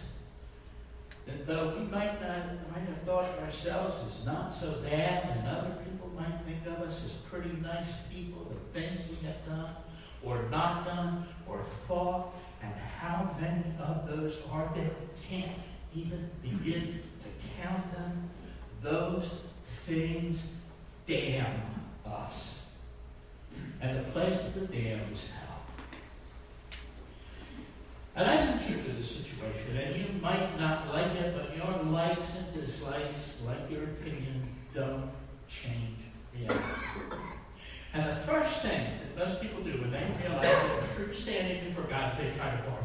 that 1.27 1.47
though 1.47 1.75
we 1.79 1.87
might 1.87 2.21
not 2.21 2.43
might 2.71 2.87
have 2.87 3.03
thought 3.07 3.25
of 3.25 3.43
ourselves 3.43 3.97
as 4.07 4.27
not 4.27 4.53
so 4.55 4.71
bad, 4.83 5.39
and 5.39 5.49
other 5.49 5.77
people 5.83 6.11
might 6.15 6.39
think 6.43 6.67
of 6.67 6.87
us 6.87 7.03
as 7.05 7.13
pretty 7.13 7.57
nice 7.63 7.89
people, 8.13 8.45
the 8.45 8.79
things 8.79 9.01
we 9.09 9.27
have 9.27 9.47
done 9.47 9.75
or 10.23 10.43
not 10.51 10.85
done 10.85 11.27
or 11.49 11.63
thought, 11.87 12.35
and 12.63 12.73
how 12.99 13.35
many 13.41 13.65
of 13.81 14.07
those 14.07 14.39
are 14.51 14.71
there? 14.75 14.91
Can't 15.29 15.53
even 15.95 16.31
begin 16.43 17.01
to 17.21 17.63
count 17.63 17.91
them. 17.93 18.31
Those 18.83 19.31
things 19.87 20.47
damn 21.07 21.61
us. 22.07 22.55
And 23.81 23.99
the 23.99 24.11
place 24.11 24.41
of 24.41 24.55
the 24.55 24.67
damned 24.67 25.13
is 25.13 25.29
hell. 25.29 25.45
And 28.17 28.61
the 28.61 28.65
truth 28.65 28.89
of 28.89 28.97
the 28.97 29.03
situation. 29.03 29.77
And 29.77 29.97
you 29.97 30.23
might 30.23 30.59
not 30.59 30.89
like 30.89 31.15
it, 31.17 31.35
but 31.37 31.55
your 31.55 31.83
likes 31.93 32.25
and 32.39 32.65
dislikes, 32.65 33.19
like 33.45 33.71
your 33.71 33.85
opinion, 33.85 34.49
don't 34.75 35.11
change 35.49 35.99
reality. 36.35 36.65
And 37.93 38.11
the 38.11 38.17
first 38.17 38.61
thing 38.63 38.87
that 39.17 39.29
most 39.29 39.41
people 39.41 39.63
do 39.63 39.73
when 39.73 39.91
they 39.91 40.05
realize 40.21 40.43
their 40.43 40.83
true 40.97 41.13
standing 41.13 41.69
before 41.69 41.85
God 41.85 42.13
is 42.13 42.19
they 42.19 42.37
try 42.39 42.51
to 42.51 42.57
bargain. 42.63 42.84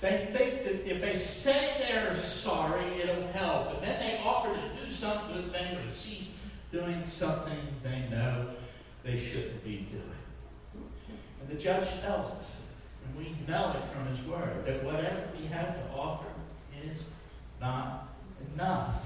They 0.00 0.28
think 0.32 0.64
that 0.64 0.88
if 0.88 1.00
they 1.00 1.16
say 1.16 1.74
they're 1.80 2.16
sorry, 2.20 3.00
it'll 3.00 3.26
help. 3.28 3.74
And 3.74 3.82
then 3.82 3.98
they 3.98 4.20
offer 4.24 4.54
to 4.54 4.84
do 4.84 4.90
some 4.90 5.18
good 5.32 5.52
thing 5.52 5.76
or 5.76 5.88
cease 5.90 6.28
doing 6.70 7.02
something 7.08 7.58
they 7.82 8.04
know 8.10 8.50
they 9.02 9.18
shouldn't 9.18 9.64
be 9.64 9.88
doing. 9.90 10.04
And 11.40 11.48
the 11.48 11.60
judge 11.60 11.88
tells 12.02 12.26
us, 12.26 12.44
and 13.04 13.16
we 13.16 13.34
know 13.46 13.74
it 13.76 13.84
from 13.92 14.06
his 14.14 14.24
word, 14.26 14.64
that 14.66 14.84
whatever 14.84 15.24
we 15.38 15.46
have 15.46 15.74
to 15.74 15.98
offer 15.98 16.28
is 16.84 17.02
not 17.60 18.08
enough. 18.54 19.04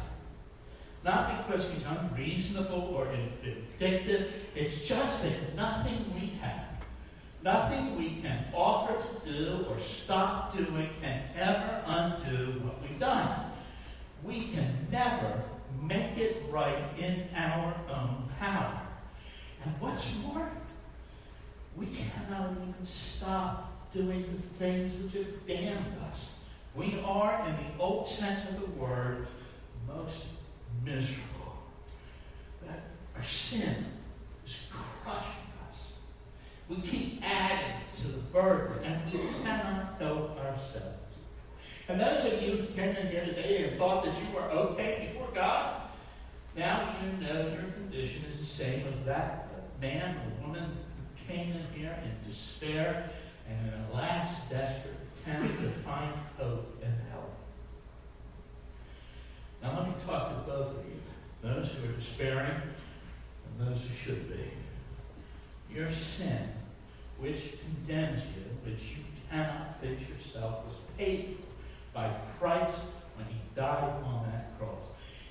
Not 1.05 1.49
because 1.49 1.69
he's 1.71 1.85
unreasonable 1.85 2.95
or 2.95 3.07
vindictive. 3.07 4.33
It's 4.55 4.87
just 4.87 5.23
that 5.23 5.57
nothing 5.57 6.13
we 6.15 6.33
have, 6.41 6.67
nothing 7.43 7.97
we 7.97 8.21
can 8.21 8.45
offer 8.55 8.95
to 9.03 9.31
do 9.31 9.67
or 9.69 9.79
stop 9.79 10.57
doing 10.57 10.89
can 11.01 11.23
ever 11.37 11.83
undo 11.87 12.61
what 12.61 12.81
we've 12.83 12.99
done. 12.99 13.51
We 14.23 14.49
can 14.49 14.87
never 14.91 15.43
make 15.83 16.17
it 16.17 16.45
right 16.51 16.79
in 16.99 17.29
our 17.35 17.75
own 17.91 18.29
power. 18.39 18.81
And 19.65 19.75
what's 19.81 20.15
more, 20.23 20.51
we 21.77 21.87
cannot 21.87 22.53
even 22.53 22.85
stop 22.85 23.91
doing 23.93 24.23
the 24.23 24.43
things 24.59 24.93
which 25.03 25.25
have 25.25 25.47
damned 25.47 25.99
us. 26.11 26.27
We 26.75 26.99
are, 27.05 27.45
in 27.47 27.53
the 27.53 27.83
old 27.83 28.09
sense 28.09 28.49
of 28.49 28.61
the 28.61 28.71
word, 28.81 29.27
most 29.87 30.27
miserable. 30.85 31.59
That 32.63 32.81
our 33.15 33.23
sin 33.23 33.87
is 34.47 34.59
crushing 34.71 35.21
us. 35.69 35.77
We 36.69 36.77
keep 36.77 37.12
adding 37.23 37.77
to 38.01 38.09
the 38.09 38.19
burden, 38.19 38.83
and 38.85 39.13
we 39.13 39.21
cannot 39.45 39.97
help 39.99 40.39
ourselves. 40.39 40.99
And 41.89 42.01
those 42.01 42.25
of 42.25 42.43
you 42.43 42.57
who 42.57 42.67
came 42.75 42.97
in 42.97 43.09
here 43.09 43.25
today 43.25 43.69
and 43.69 43.79
thought 43.79 44.05
that 44.05 44.17
you 44.17 44.35
were 44.35 44.51
okay 44.51 45.09
before 45.09 45.29
God, 45.35 45.83
now 46.57 46.95
you 47.03 47.27
know 47.27 47.49
your 47.49 47.71
condition 47.73 48.25
is 48.33 48.39
the 48.39 48.47
same 48.47 48.87
as 48.87 49.07
that 49.07 49.49
man 49.81 50.17
or 50.17 50.47
woman 50.47 50.65
who 50.65 51.33
came 51.33 51.53
in 51.53 51.67
here 51.75 51.99
in 52.05 52.31
despair 52.31 53.11
and 53.49 53.69
in 53.69 53.75
a 53.75 53.95
last 53.95 54.49
desperate 54.49 54.95
attempt 55.15 55.61
to 55.61 55.69
find 55.71 56.13
hope 56.39 56.79
and 56.83 56.95
help. 57.11 57.33
Now 59.63 59.79
let 59.79 59.89
me 59.89 59.95
talk 60.07 60.29
to 60.31 60.51
both 60.51 60.79
of 60.79 60.85
you, 60.85 61.01
those 61.43 61.69
who 61.69 61.89
are 61.89 61.93
despairing 61.93 62.63
and 63.59 63.69
those 63.69 63.83
who 63.83 63.95
should 63.95 64.29
be. 64.29 65.75
Your 65.75 65.91
sin, 65.91 66.49
which 67.23 67.55
condemns 67.61 68.21
you, 68.21 68.71
which 68.71 68.81
you 68.91 69.05
cannot 69.31 69.81
fix 69.81 70.03
yourself, 70.09 70.67
was 70.67 70.75
paid 70.99 71.39
by 71.95 72.13
Christ 72.39 72.81
when 73.17 73.27
he 73.29 73.37
died 73.55 73.95
on 74.05 74.29
that 74.31 74.59
cross. 74.59 74.83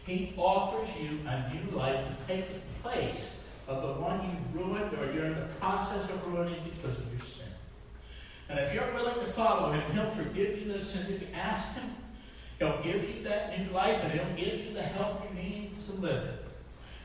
He 0.05 0.33
offers 0.37 0.87
you 0.99 1.19
a 1.27 1.53
new 1.53 1.77
life 1.77 2.05
to 2.07 2.23
take 2.25 2.45
the 2.53 2.59
place 2.81 3.31
of 3.67 3.81
the 3.81 4.01
one 4.01 4.21
you've 4.23 4.55
ruined 4.55 4.93
or 4.97 5.11
you're 5.13 5.25
in 5.25 5.35
the 5.35 5.53
process 5.55 6.09
of 6.09 6.25
ruining 6.27 6.63
because 6.63 6.97
of 6.97 7.11
your 7.11 7.25
sin. 7.25 7.47
And 8.47 8.57
if 8.59 8.73
you're 8.73 8.93
willing 8.93 9.19
to 9.25 9.31
follow 9.33 9.71
him, 9.73 9.91
he'll 9.91 10.09
forgive 10.09 10.59
you 10.59 10.71
those 10.71 10.89
sins 10.89 11.09
if 11.09 11.21
you 11.21 11.27
ask 11.33 11.73
him. 11.73 11.89
He'll 12.57 12.81
give 12.81 13.03
you 13.09 13.23
that 13.23 13.57
new 13.59 13.69
life 13.73 14.01
and 14.03 14.13
he'll 14.13 14.35
give 14.35 14.65
you 14.65 14.73
the 14.73 14.81
help 14.81 15.23
you 15.29 15.41
need 15.41 15.79
to 15.87 15.91
live 15.93 16.23
it. 16.23 16.45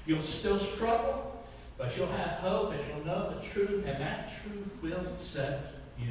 You'll 0.06 0.20
still 0.20 0.58
struggle, 0.58 1.35
but 1.78 1.96
you'll 1.96 2.06
have 2.06 2.38
hope 2.38 2.72
and 2.72 2.80
you'll 2.88 3.06
know 3.06 3.30
the 3.30 3.46
truth, 3.46 3.84
and 3.86 4.00
that 4.00 4.32
truth 4.42 4.68
will 4.82 5.16
set 5.18 5.74
you 5.98 6.08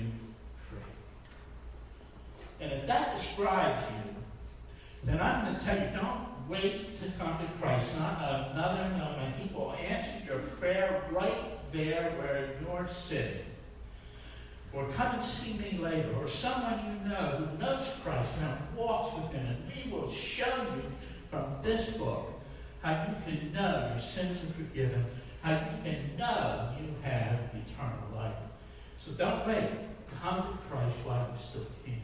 free. 0.69 0.79
And 2.62 2.72
if 2.72 2.88
that 2.88 3.15
describes 3.15 3.84
you, 3.91 4.15
then 5.03 5.22
I'm 5.22 5.45
going 5.45 5.57
to 5.57 5.65
tell 5.65 5.77
you 5.77 5.89
don't 5.95 6.25
wait 6.48 7.01
to 7.01 7.12
come 7.17 7.38
to 7.39 7.45
Christ, 7.60 7.86
not 7.98 8.19
another 8.51 8.89
moment. 8.89 9.36
He 9.38 9.53
will 9.53 9.74
answer 9.74 10.12
your 10.25 10.39
prayer 10.39 11.03
right 11.12 11.72
there 11.72 12.13
where 12.17 12.50
you're 12.62 12.88
sitting. 12.88 13.45
Or 14.74 14.88
come 14.89 15.15
and 15.15 15.24
see 15.24 15.53
me 15.53 15.77
later, 15.79 16.13
or 16.19 16.27
someone 16.27 16.79
you 16.86 17.10
know 17.10 17.38
who 17.38 17.57
knows 17.57 17.98
Christ 18.03 18.29
and 18.41 18.77
walks 18.77 19.15
with 19.15 19.31
him, 19.31 19.45
and 19.45 19.72
we 19.74 19.91
will 19.91 20.12
show 20.12 20.53
you 20.75 20.84
from 21.31 21.45
this 21.62 21.86
book 21.91 22.31
how 22.81 23.07
you 23.07 23.15
can 23.25 23.53
know 23.53 23.89
your 23.91 24.00
sins 24.00 24.38
are 24.43 24.53
forgiven, 24.53 25.05
how 25.45 25.51
you 25.51 25.91
can 25.91 26.17
know 26.17 26.71
you 26.79 26.87
have 27.03 27.39
eternal 27.53 28.15
life. 28.15 28.33
So 28.99 29.11
don't 29.11 29.45
wait. 29.45 29.69
Come 30.23 30.37
to 30.37 30.57
Christ 30.69 30.95
while 31.03 31.29
you 31.31 31.39
still 31.39 31.67
can. 31.85 32.01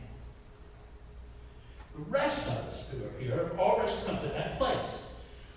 The 1.95 2.12
rest 2.12 2.48
of 2.48 2.53
us 2.53 2.83
who 2.91 3.03
are 3.03 3.19
here 3.19 3.48
have 3.48 3.60
already 3.60 4.00
come 4.05 4.19
to 4.19 4.27
that 4.27 4.60
place. 4.60 5.01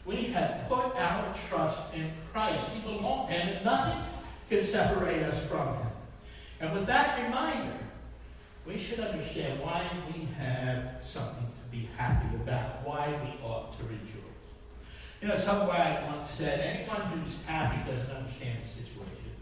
We 0.06 0.16
have 0.32 0.66
put 0.68 0.96
our 0.96 1.34
trust 1.48 1.78
in 1.94 2.10
Christ. 2.32 2.64
We 2.74 2.80
belong 2.92 3.28
to 3.28 3.34
Him, 3.34 3.56
and 3.56 3.64
nothing 3.64 4.02
can 4.48 4.62
separate 4.62 5.22
us 5.22 5.38
from 5.44 5.68
Him. 5.76 5.86
And 6.60 6.72
with 6.72 6.86
that 6.86 7.22
reminder, 7.22 7.78
we 8.66 8.78
should 8.78 9.00
understand 9.00 9.60
why 9.60 9.86
we 10.08 10.26
have 10.38 11.00
something 11.02 11.46
to 11.46 11.70
be 11.70 11.88
happy 11.96 12.34
about, 12.36 12.86
why 12.86 13.08
we 13.22 13.46
ought 13.46 13.76
to 13.78 13.84
rejoice. 13.84 14.33
You 15.24 15.30
know, 15.30 15.36
some 15.36 15.66
guy 15.66 16.04
once 16.06 16.28
said, 16.28 16.60
anyone 16.60 17.00
who's 17.00 17.42
happy 17.44 17.78
doesn't 17.90 18.14
understand 18.14 18.62
the 18.62 18.68
situation. 18.68 19.32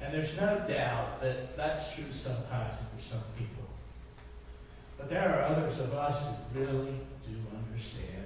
And 0.00 0.14
there's 0.14 0.34
no 0.36 0.64
doubt 0.66 1.20
that 1.20 1.54
that's 1.54 1.94
true 1.94 2.10
sometimes 2.10 2.76
for 2.76 3.10
some 3.10 3.22
people. 3.36 3.64
But 4.96 5.10
there 5.10 5.28
are 5.28 5.42
others 5.42 5.78
of 5.80 5.92
us 5.92 6.16
who 6.22 6.60
really 6.60 6.94
do 7.28 7.36
understand. 7.54 8.24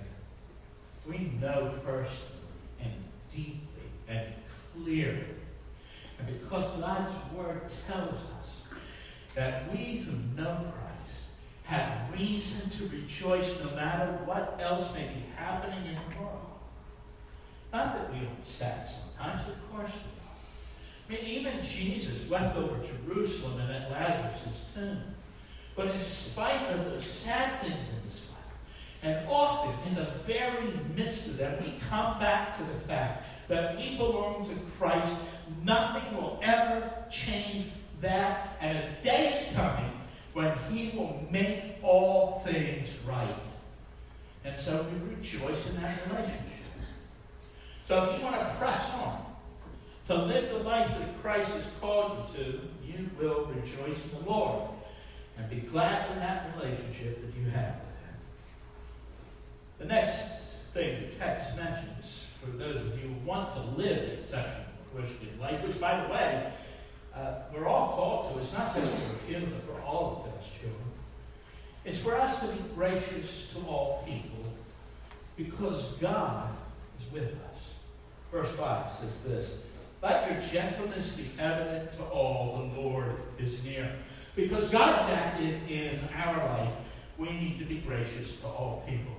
We 1.05 1.33
know 1.41 1.75
personally 1.85 2.55
and 2.81 2.93
deeply 3.29 3.91
and 4.07 4.29
clearly. 4.77 5.25
And 6.21 6.41
because 6.41 6.67
God's 6.81 7.11
Word 7.37 7.63
tells 7.89 8.15
us 8.15 8.51
that 9.35 9.73
we 9.73 10.07
who 10.07 10.13
know 10.41 10.55
Christ 10.73 10.95
have 11.65 12.13
reason 12.13 12.71
to 12.71 12.95
rejoice 12.95 13.59
no 13.59 13.75
matter 13.75 14.21
what 14.25 14.61
else 14.63 14.95
may 14.95 15.09
be 15.09 15.25
happening 15.35 15.85
in 15.87 15.95
the 15.95 16.21
world. 16.21 16.44
Not 17.75 17.93
that 17.95 18.13
we 18.13 18.21
don't 18.21 18.47
sad 18.47 18.89
sometimes, 18.89 19.41
of 19.49 19.73
course 19.73 19.91
we 19.91 21.17
are. 21.17 21.19
I 21.19 21.25
mean, 21.25 21.39
even 21.39 21.61
Jesus 21.61 22.21
wept 22.31 22.57
over 22.57 22.77
Jerusalem 22.79 23.59
and 23.59 23.73
at 23.73 23.91
Lazarus' 23.91 24.61
tomb. 24.73 25.03
But 25.75 25.89
in 25.89 25.99
spite 25.99 26.71
of 26.71 26.93
the 26.93 27.03
sad 27.03 27.61
things 27.63 27.75
in 27.75 28.09
this 28.09 28.23
life, 28.31 28.57
and 29.03 29.29
often 29.29 29.75
in 29.89 29.97
the 29.97 30.09
very 30.23 30.73
midst 30.95 31.27
of 31.27 31.37
them, 31.37 31.61
we 31.65 31.75
come 31.91 32.21
back 32.21 32.57
to 32.57 32.63
the 32.63 32.79
fact 32.87 33.25
that 33.49 33.77
we 33.77 33.97
belong 33.97 34.49
to 34.49 34.55
Christ. 34.79 35.13
Nothing 35.65 36.17
will 36.17 36.39
ever 36.45 36.89
change 37.11 37.67
that. 38.01 38.57
And 38.61 38.79
a 38.79 39.03
day 39.03 39.33
is 39.33 39.53
coming 39.57 39.91
when 40.33 40.57
He 40.71 40.97
will 40.97 41.27
make 41.29 41.79
all 41.83 42.39
things 42.47 42.89
right. 43.05 43.35
And 44.45 44.57
so 44.57 44.87
we 44.93 45.17
rejoice 45.17 45.67
in 45.67 45.83
that 45.83 45.99
relationship. 46.07 46.64
So 47.85 48.03
if 48.05 48.19
you 48.19 48.25
want 48.25 48.39
to 48.39 48.55
press 48.55 48.83
on 48.95 49.25
to 50.07 50.15
live 50.15 50.51
the 50.51 50.59
life 50.59 50.89
that 50.99 51.23
Christ 51.23 51.51
has 51.51 51.71
called 51.81 52.31
you 52.37 52.45
to, 52.45 52.61
you 52.85 53.11
will 53.19 53.45
rejoice 53.47 53.99
in 54.03 54.11
the 54.23 54.31
Lord 54.31 54.71
and 55.37 55.51
be 55.51 55.57
glad 55.57 56.11
in 56.13 56.19
that 56.19 56.51
relationship 56.57 57.21
that 57.21 57.39
you 57.39 57.51
have 57.51 57.75
with 57.75 58.01
Him. 58.05 58.17
The 59.79 59.85
next 59.87 60.19
thing 60.73 61.09
the 61.09 61.15
text 61.17 61.57
mentions, 61.57 62.25
for 62.43 62.57
those 62.57 62.77
of 62.77 62.99
you 62.99 63.09
who 63.09 63.27
want 63.27 63.51
to 63.51 63.61
live 63.77 64.07
the 64.07 64.13
exceptional 64.15 64.67
Christian 64.95 65.39
life, 65.41 65.63
which, 65.67 65.79
by 65.81 66.03
the 66.03 66.13
way, 66.13 66.53
uh, 67.15 67.35
we're 67.53 67.67
all 67.67 67.93
called 67.95 68.35
to. 68.35 68.41
It's 68.41 68.53
not 68.53 68.75
just 68.75 68.91
for 68.91 68.97
a 68.97 69.17
few, 69.27 69.47
but 69.47 69.63
for 69.67 69.83
all 69.83 70.25
of 70.27 70.33
God's 70.33 70.51
children. 70.51 70.75
It's 71.85 71.99
for 71.99 72.15
us 72.15 72.41
to 72.41 72.47
be 72.47 72.63
gracious 72.75 73.53
to 73.53 73.59
all 73.69 74.03
people 74.07 74.53
because 75.37 75.93
God 76.01 76.49
is 76.99 77.13
with 77.13 77.25
us. 77.25 77.54
Verse 78.35 78.51
5 78.57 78.93
says 78.95 79.19
this 79.19 79.59
Let 80.03 80.29
your 80.29 80.41
gentleness 80.41 81.11
be 81.11 81.31
evident 81.39 81.93
to 81.93 82.03
all, 82.07 82.69
the 82.75 82.81
Lord 82.81 83.15
is 83.39 83.63
near. 83.63 83.95
Because 84.35 84.69
God 84.71 85.01
is 85.01 85.15
active 85.15 85.71
in 85.71 86.01
our 86.13 86.37
life, 86.45 86.73
we 87.17 87.31
need 87.31 87.61
to 87.61 87.65
be 87.65 87.77
gracious 87.77 88.37
to 88.39 88.49
all 88.49 88.83
people. 88.89 89.15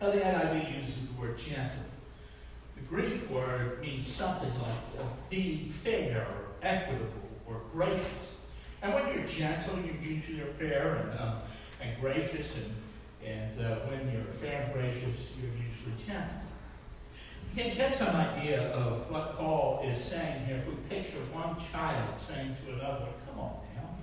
Now, 0.00 0.10
the 0.10 0.18
NIV 0.18 0.82
uses 0.82 0.94
the 1.06 1.20
word 1.20 1.38
gentle. 1.38 1.78
The 2.74 2.88
Greek 2.88 3.30
word 3.30 3.80
means 3.80 4.08
something 4.08 4.52
like 4.62 4.72
uh, 4.98 5.04
be 5.30 5.68
fair, 5.68 6.22
or 6.22 6.66
equitable, 6.66 7.30
or 7.46 7.60
gracious. 7.72 8.08
And 8.82 8.94
when 8.94 9.14
you're 9.14 9.26
gentle, 9.26 9.76
you're 9.76 10.02
usually 10.02 10.40
fair 10.58 10.96
and, 10.96 11.20
um, 11.20 11.36
and 11.80 12.00
gracious, 12.00 12.48
and, 12.56 13.28
and 13.28 13.64
uh, 13.64 13.76
when 13.86 14.10
you're 14.10 14.32
fair 14.40 14.62
and 14.62 14.72
gracious, 14.72 15.30
you're 15.40 15.52
usually 15.52 16.04
gentle. 16.04 16.47
Can 17.58 17.76
get 17.76 17.92
some 17.92 18.14
idea 18.14 18.70
of 18.70 19.10
what 19.10 19.36
Paul 19.36 19.82
is 19.84 19.98
saying 19.98 20.46
here 20.46 20.58
if 20.58 20.66
we 20.68 20.74
picture 20.88 21.18
one 21.32 21.56
child 21.72 22.14
saying 22.16 22.56
to 22.64 22.74
another, 22.74 23.08
Come 23.26 23.40
on 23.40 23.56
now, 23.74 23.98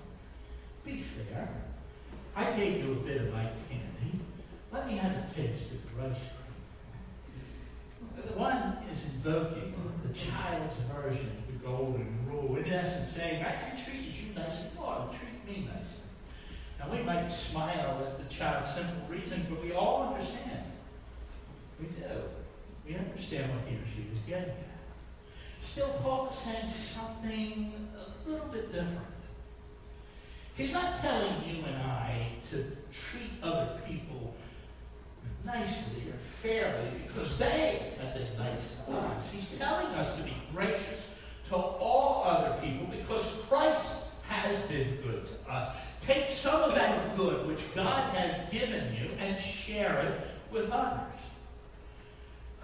be 0.83 0.97
fair. 0.97 1.47
I 2.35 2.51
gave 2.51 2.83
you 2.83 2.91
a 2.91 2.95
bit 2.95 3.21
of 3.21 3.31
my 3.31 3.47
candy. 3.69 4.19
Let 4.73 4.87
me 4.87 4.97
have 4.97 5.13
a 5.13 5.33
taste 5.33 5.71
of 5.71 5.79
the 5.85 6.03
ice 6.03 6.17
cream. 8.11 8.25
The 8.27 8.33
one 8.37 8.75
is 8.91 9.05
invoking 9.05 9.73
the 10.05 10.13
child's 10.13 10.75
version 10.93 11.31
of 11.39 11.47
the 11.47 11.65
golden 11.65 12.27
rule, 12.29 12.57
in 12.57 12.69
essence 12.69 13.13
saying, 13.13 13.41
I, 13.41 13.51
I 13.51 13.81
treated 13.81 14.13
you 14.15 14.35
nicely, 14.35 14.67
to 14.75 15.17
treat 15.17 15.47
me 15.47 15.65
nicely. 15.65 16.03
Now 16.77 16.91
we 16.91 17.01
might 17.03 17.27
smile 17.27 18.05
at 18.05 18.17
the 18.17 18.35
child's 18.35 18.73
simple 18.73 19.07
reason, 19.07 19.47
but 19.49 19.63
we 19.63 19.71
all 19.71 20.09
understand. 20.11 20.65
We 21.79 21.85
do. 21.85 22.21
We 22.87 22.95
understand 22.95 23.51
what 23.51 23.67
he 23.67 23.75
or 23.75 23.87
she 23.93 24.01
is 24.11 24.19
getting 24.27 24.49
at. 24.49 24.75
Still, 25.59 25.89
Paul 26.03 26.29
is 26.29 26.37
saying 26.37 26.69
something 26.69 27.73
a 27.95 28.29
little 28.29 28.47
bit 28.47 28.71
different. 28.71 28.99
He's 30.55 30.71
not 30.71 30.95
telling 30.95 31.33
you 31.45 31.63
and 31.65 31.75
I 31.75 32.27
to 32.49 32.65
treat 32.91 33.31
other 33.43 33.79
people 33.87 34.35
nicely 35.43 36.09
or 36.09 36.17
fairly 36.41 36.91
because 37.05 37.37
they 37.37 37.91
have 37.99 38.13
been 38.13 38.37
nice 38.37 38.75
to 38.85 38.93
us. 38.93 39.29
He's 39.31 39.57
telling 39.57 39.87
us 39.87 40.15
to 40.15 40.23
be 40.23 40.33
gracious 40.53 41.05
to 41.49 41.55
all 41.55 42.23
other 42.25 42.57
people 42.61 42.87
because 42.87 43.23
Christ 43.49 43.85
has 44.27 44.57
been 44.63 44.97
good 45.03 45.25
to 45.25 45.51
us. 45.51 45.75
Take 45.99 46.29
some 46.29 46.61
of 46.61 46.75
that 46.75 47.15
good 47.15 47.47
which 47.47 47.63
God 47.75 48.13
has 48.15 48.51
given 48.51 48.95
you 48.95 49.09
and 49.19 49.39
share 49.39 49.99
it 49.99 50.53
with 50.53 50.71
others. 50.71 51.14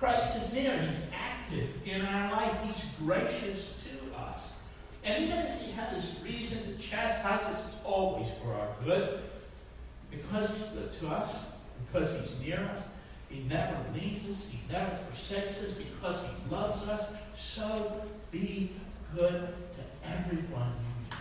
Christ 0.01 0.35
is 0.35 0.51
near. 0.51 0.75
He's 0.79 0.95
active 1.13 1.69
in 1.85 2.01
our 2.01 2.31
life. 2.31 2.57
He's 2.63 2.83
gracious 2.97 3.83
to 3.83 4.19
us. 4.19 4.51
And 5.03 5.23
even 5.23 5.37
as 5.37 5.61
he 5.61 5.71
has 5.73 5.93
this 5.93 6.15
reason 6.23 6.63
to 6.63 6.81
chastise 6.81 7.43
us, 7.43 7.63
it's 7.67 7.75
always 7.85 8.27
for 8.41 8.51
our 8.51 8.69
good. 8.83 9.19
Because 10.09 10.49
he's 10.49 10.69
good 10.69 10.91
to 10.91 11.07
us, 11.09 11.35
because 11.85 12.19
he's 12.19 12.47
near 12.47 12.57
us, 12.57 12.81
he 13.29 13.41
never 13.41 13.77
leaves 13.93 14.27
us, 14.27 14.43
he 14.49 14.59
never 14.73 14.97
forsakes 15.11 15.59
us, 15.59 15.69
because 15.69 16.15
he 16.25 16.51
loves 16.51 16.81
us. 16.87 17.05
So 17.35 18.01
be 18.31 18.71
good 19.13 19.53
to 19.73 20.09
everyone 20.09 20.73
you 20.79 21.03
meet. 21.03 21.15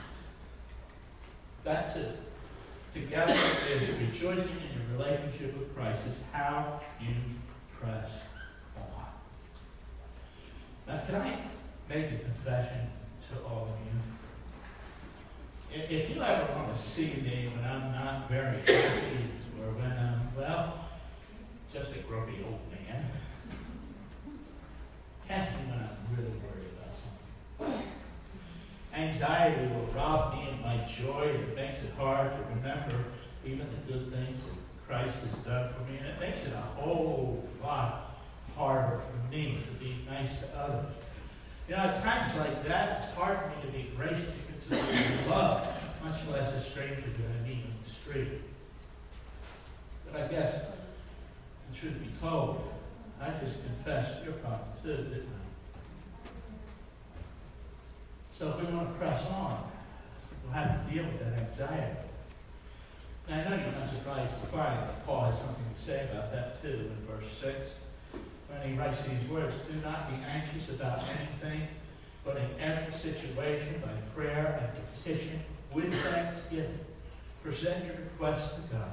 That 1.64 1.94
to, 1.94 2.98
together 2.98 3.36
is 3.70 3.82
rejoicing 3.90 4.48
in 4.48 4.88
your 4.88 4.98
relationship 4.98 5.58
with 5.58 5.76
Christ 5.76 5.98
is 6.08 6.16
how 6.32 6.80
you 6.98 7.14
press 7.78 8.10
now, 10.90 11.00
can 11.06 11.14
I 11.14 11.38
make 11.88 12.06
a 12.06 12.16
confession 12.16 12.90
to 13.30 13.42
all 13.44 13.68
of 13.68 13.78
you? 13.86 13.96
If 15.88 16.10
you 16.10 16.20
ever 16.20 16.52
want 16.52 16.74
to 16.74 16.80
see 16.80 17.14
me 17.22 17.52
when 17.54 17.64
I'm 17.64 17.92
not 17.92 18.28
very 18.28 18.58
happy 18.58 19.30
or 19.60 19.72
when 19.74 19.92
I'm, 19.92 20.34
well, 20.36 20.88
just 21.72 21.92
a 21.92 21.98
grumpy 22.00 22.44
old 22.44 22.60
man, 22.72 23.06
catch 25.28 25.50
me 25.52 25.58
when 25.66 25.78
I'm 25.78 26.16
really 26.16 26.34
worried 26.40 26.72
about 26.76 26.94
something. 27.68 27.86
Anxiety 28.92 29.72
will 29.72 29.88
rob 29.94 30.34
me 30.34 30.48
of 30.48 30.60
my 30.60 30.84
joy. 30.84 31.28
It 31.28 31.54
makes 31.54 31.76
it 31.84 31.92
hard 31.96 32.32
to 32.32 32.42
remember 32.56 33.04
even 33.46 33.68
the 33.70 33.92
good 33.92 34.12
things 34.12 34.40
that 34.42 34.88
Christ 34.88 35.14
has 35.14 35.44
done 35.44 35.72
for 35.72 35.88
me. 35.88 35.98
And 35.98 36.08
it 36.08 36.18
makes 36.18 36.44
it 36.44 36.52
a 36.52 36.80
whole 36.80 37.48
lot 37.62 38.09
harder 38.60 39.00
for 39.00 39.34
me 39.34 39.58
to 39.64 39.84
be 39.84 39.94
nice 40.06 40.38
to 40.38 40.58
others. 40.58 40.92
You 41.66 41.76
know, 41.76 41.82
at 41.82 42.02
times 42.02 42.36
like 42.36 42.62
that, 42.64 43.04
it's 43.04 43.16
hard 43.16 43.38
for 43.38 43.48
me 43.48 43.54
to 43.62 43.68
be 43.68 43.90
gracious 43.96 44.34
to 44.34 44.68
those 44.68 44.84
I 44.84 45.30
love, 45.30 45.66
much 46.04 46.20
less 46.30 46.52
a 46.52 46.60
stranger 46.60 47.00
that 47.00 47.26
I 47.40 47.48
meet 47.48 47.64
on 47.64 47.72
the 47.82 47.90
street. 47.90 48.42
But 50.04 50.20
I 50.20 50.28
guess, 50.28 50.60
the 50.60 51.78
truth 51.78 51.98
be 52.00 52.10
told, 52.20 52.70
I 53.18 53.30
just 53.42 53.56
confessed 53.64 54.24
your 54.24 54.34
problem 54.34 54.68
too, 54.82 54.96
didn't 55.04 55.22
I? 55.22 56.28
So 58.38 58.50
if 58.50 58.68
we 58.68 58.74
want 58.74 58.92
to 58.92 58.98
press 58.98 59.26
on, 59.28 59.70
we'll 60.44 60.52
have 60.52 60.86
to 60.86 60.92
deal 60.94 61.04
with 61.04 61.18
that 61.20 61.48
anxiety. 61.48 61.96
Now, 63.26 63.40
I 63.40 63.44
know 63.44 63.56
you're 63.56 63.72
not 63.72 63.88
surprised 63.88 64.38
to 64.38 64.46
find 64.48 64.80
that 64.80 65.06
Paul 65.06 65.24
has 65.24 65.38
something 65.38 65.64
to 65.74 65.80
say 65.80 66.08
about 66.12 66.30
that 66.32 66.60
too 66.60 66.68
in 66.92 67.06
verse 67.06 67.24
6 67.40 67.56
when 68.50 68.68
he 68.68 68.78
writes 68.78 69.02
these 69.02 69.28
words, 69.30 69.54
do 69.70 69.78
not 69.80 70.08
be 70.08 70.16
anxious 70.24 70.68
about 70.70 71.04
anything, 71.08 71.68
but 72.24 72.36
in 72.36 72.48
every 72.60 72.92
situation, 72.92 73.80
by 73.82 73.92
prayer 74.14 74.60
and 74.60 74.94
petition, 74.94 75.40
with 75.72 75.92
thanksgiving, 76.02 76.78
present 77.42 77.86
your 77.86 77.94
requests 77.94 78.54
to 78.54 78.60
God. 78.72 78.90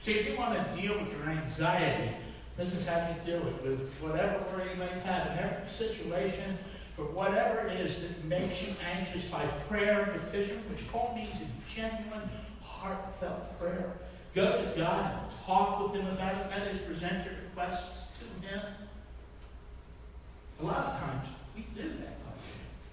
See, 0.00 0.12
if 0.12 0.28
you 0.28 0.36
want 0.36 0.54
to 0.54 0.80
deal 0.80 0.98
with 0.98 1.12
your 1.12 1.28
anxiety, 1.28 2.16
this 2.56 2.74
is 2.74 2.86
how 2.86 2.96
you 2.96 3.14
do 3.24 3.46
it 3.46 3.62
with 3.62 3.88
whatever 4.00 4.44
worry 4.52 4.70
you 4.70 4.76
may 4.76 4.88
have 5.04 5.28
in 5.28 5.38
every 5.38 5.68
situation, 5.68 6.58
for 6.96 7.04
whatever 7.04 7.66
it 7.68 7.80
is 7.80 8.00
that 8.00 8.24
makes 8.24 8.60
you 8.60 8.74
anxious 8.92 9.24
by 9.30 9.46
prayer 9.68 10.02
and 10.02 10.22
petition, 10.24 10.62
which 10.68 10.86
Paul 10.88 11.14
means 11.14 11.40
in 11.40 11.48
genuine, 11.74 12.28
heartfelt 12.60 13.56
prayer. 13.58 13.92
Go 14.34 14.62
to 14.62 14.78
God 14.78 15.22
and 15.22 15.32
talk 15.46 15.80
with 15.80 16.00
Him 16.00 16.06
about 16.08 16.34
it. 16.34 16.50
That 16.50 16.66
is, 16.66 16.78
present 16.80 17.24
your 17.24 17.34
requests 17.44 18.01
A 20.60 20.64
lot 20.64 20.76
of 20.76 21.00
times 21.00 21.28
we 21.56 21.62
do 21.74 21.88
that 22.00 22.18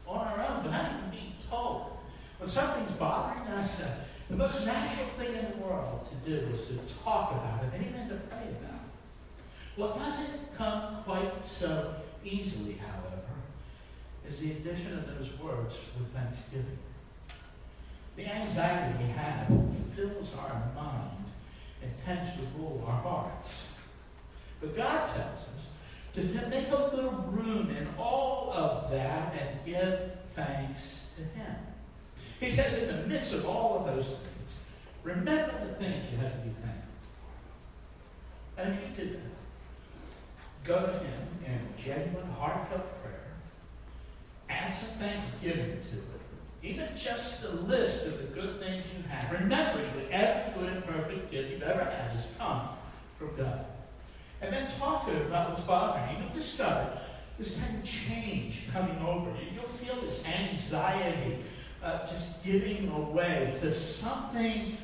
on 0.07 0.27
our 0.27 0.47
own 0.47 0.63
without 0.63 0.85
even 0.85 1.09
being 1.11 1.33
told. 1.49 1.97
When 2.37 2.49
something's 2.49 2.91
bothering 2.91 3.47
us, 3.47 3.79
uh, 3.81 3.95
the 4.29 4.37
most 4.37 4.65
natural 4.65 5.07
thing 5.17 5.35
in 5.35 5.51
the 5.51 5.57
world 5.57 6.07
to 6.09 6.29
do 6.29 6.47
is 6.47 6.67
to 6.67 6.77
talk 7.03 7.31
about 7.31 7.63
it 7.63 7.73
and 7.73 7.85
even 7.85 8.07
to 8.09 8.15
pray 8.15 8.43
about 8.43 8.79
it. 8.79 9.75
What 9.75 9.97
doesn't 9.99 10.55
come 10.55 11.03
quite 11.03 11.45
so 11.45 11.95
easily, 12.23 12.75
however, 12.75 13.23
is 14.27 14.39
the 14.39 14.51
addition 14.51 14.97
of 14.97 15.07
those 15.07 15.37
words 15.39 15.77
with 15.97 16.13
thanksgiving. 16.13 16.79
The 18.15 18.25
anxiety 18.25 19.03
we 19.03 19.09
have 19.11 19.47
fills 19.95 20.33
our 20.35 20.71
mind 20.75 21.25
and 21.81 21.91
tends 22.05 22.35
to 22.35 22.41
rule 22.57 22.83
our 22.87 23.01
hearts. 23.01 23.49
But 24.61 24.75
God 24.75 25.07
tells 25.07 25.39
us 25.39 25.59
to, 26.13 26.47
make 26.49 26.69
a 26.69 26.75
little 26.95 27.11
room 27.31 27.69
in 27.69 27.87
all 27.97 28.51
of 28.51 28.91
that 28.91 29.33
and 29.33 29.65
give 29.65 29.99
thanks 30.29 30.99
to 31.15 31.21
Him. 31.39 31.55
He 32.39 32.51
says, 32.51 32.83
in 32.83 32.87
the 32.87 33.07
midst 33.07 33.33
of 33.33 33.45
all 33.45 33.79
of 33.79 33.85
those 33.85 34.05
things, 34.05 34.19
remember 35.03 35.67
the 35.67 35.73
things 35.75 36.05
you 36.11 36.17
have 36.17 36.33
to 36.33 36.39
be 36.39 36.53
thankful. 36.61 36.89
And 38.57 38.73
if 38.73 38.79
you 38.81 39.05
did 39.05 39.13
that, 39.15 40.65
go 40.65 40.85
to 40.85 40.99
Him 40.99 41.27
in 41.45 41.83
genuine, 41.83 42.29
heartfelt 42.37 43.01
prayer, 43.01 43.33
add 44.49 44.73
some 44.73 44.89
thanksgiving 44.97 45.77
to 45.77 45.97
it, 45.97 46.19
even 46.61 46.89
just 46.97 47.45
a 47.45 47.49
list 47.51 48.05
of 48.05 48.17
the 48.17 48.25
good 48.25 48.59
things 48.59 48.83
you 48.97 49.03
have, 49.09 49.31
remembering 49.31 49.89
that 49.95 50.11
every 50.11 50.61
good 50.61 50.73
and 50.73 50.85
perfect 50.85 51.31
gift 51.31 51.51
you've 51.51 51.63
ever 51.63 51.85
had 51.85 52.11
has 52.11 52.27
come 52.37 52.69
from 53.17 53.35
God. 53.37 53.65
And 54.41 54.53
then 54.53 54.71
talk 54.79 55.05
to 55.05 55.11
him 55.11 55.27
about 55.27 55.49
what's 55.49 55.61
bothering 55.61 56.15
you. 56.17 56.23
You'll 56.23 56.33
discover 56.33 56.97
this 57.37 57.57
kind 57.57 57.77
of 57.77 57.83
change 57.83 58.63
coming 58.71 58.97
over 59.05 59.29
you. 59.31 59.47
You'll 59.55 59.63
feel 59.63 59.99
this 60.01 60.23
anxiety 60.25 61.37
uh, 61.83 62.05
just 62.05 62.43
giving 62.43 62.89
away 62.89 63.53
to 63.61 63.71
something 63.71 64.77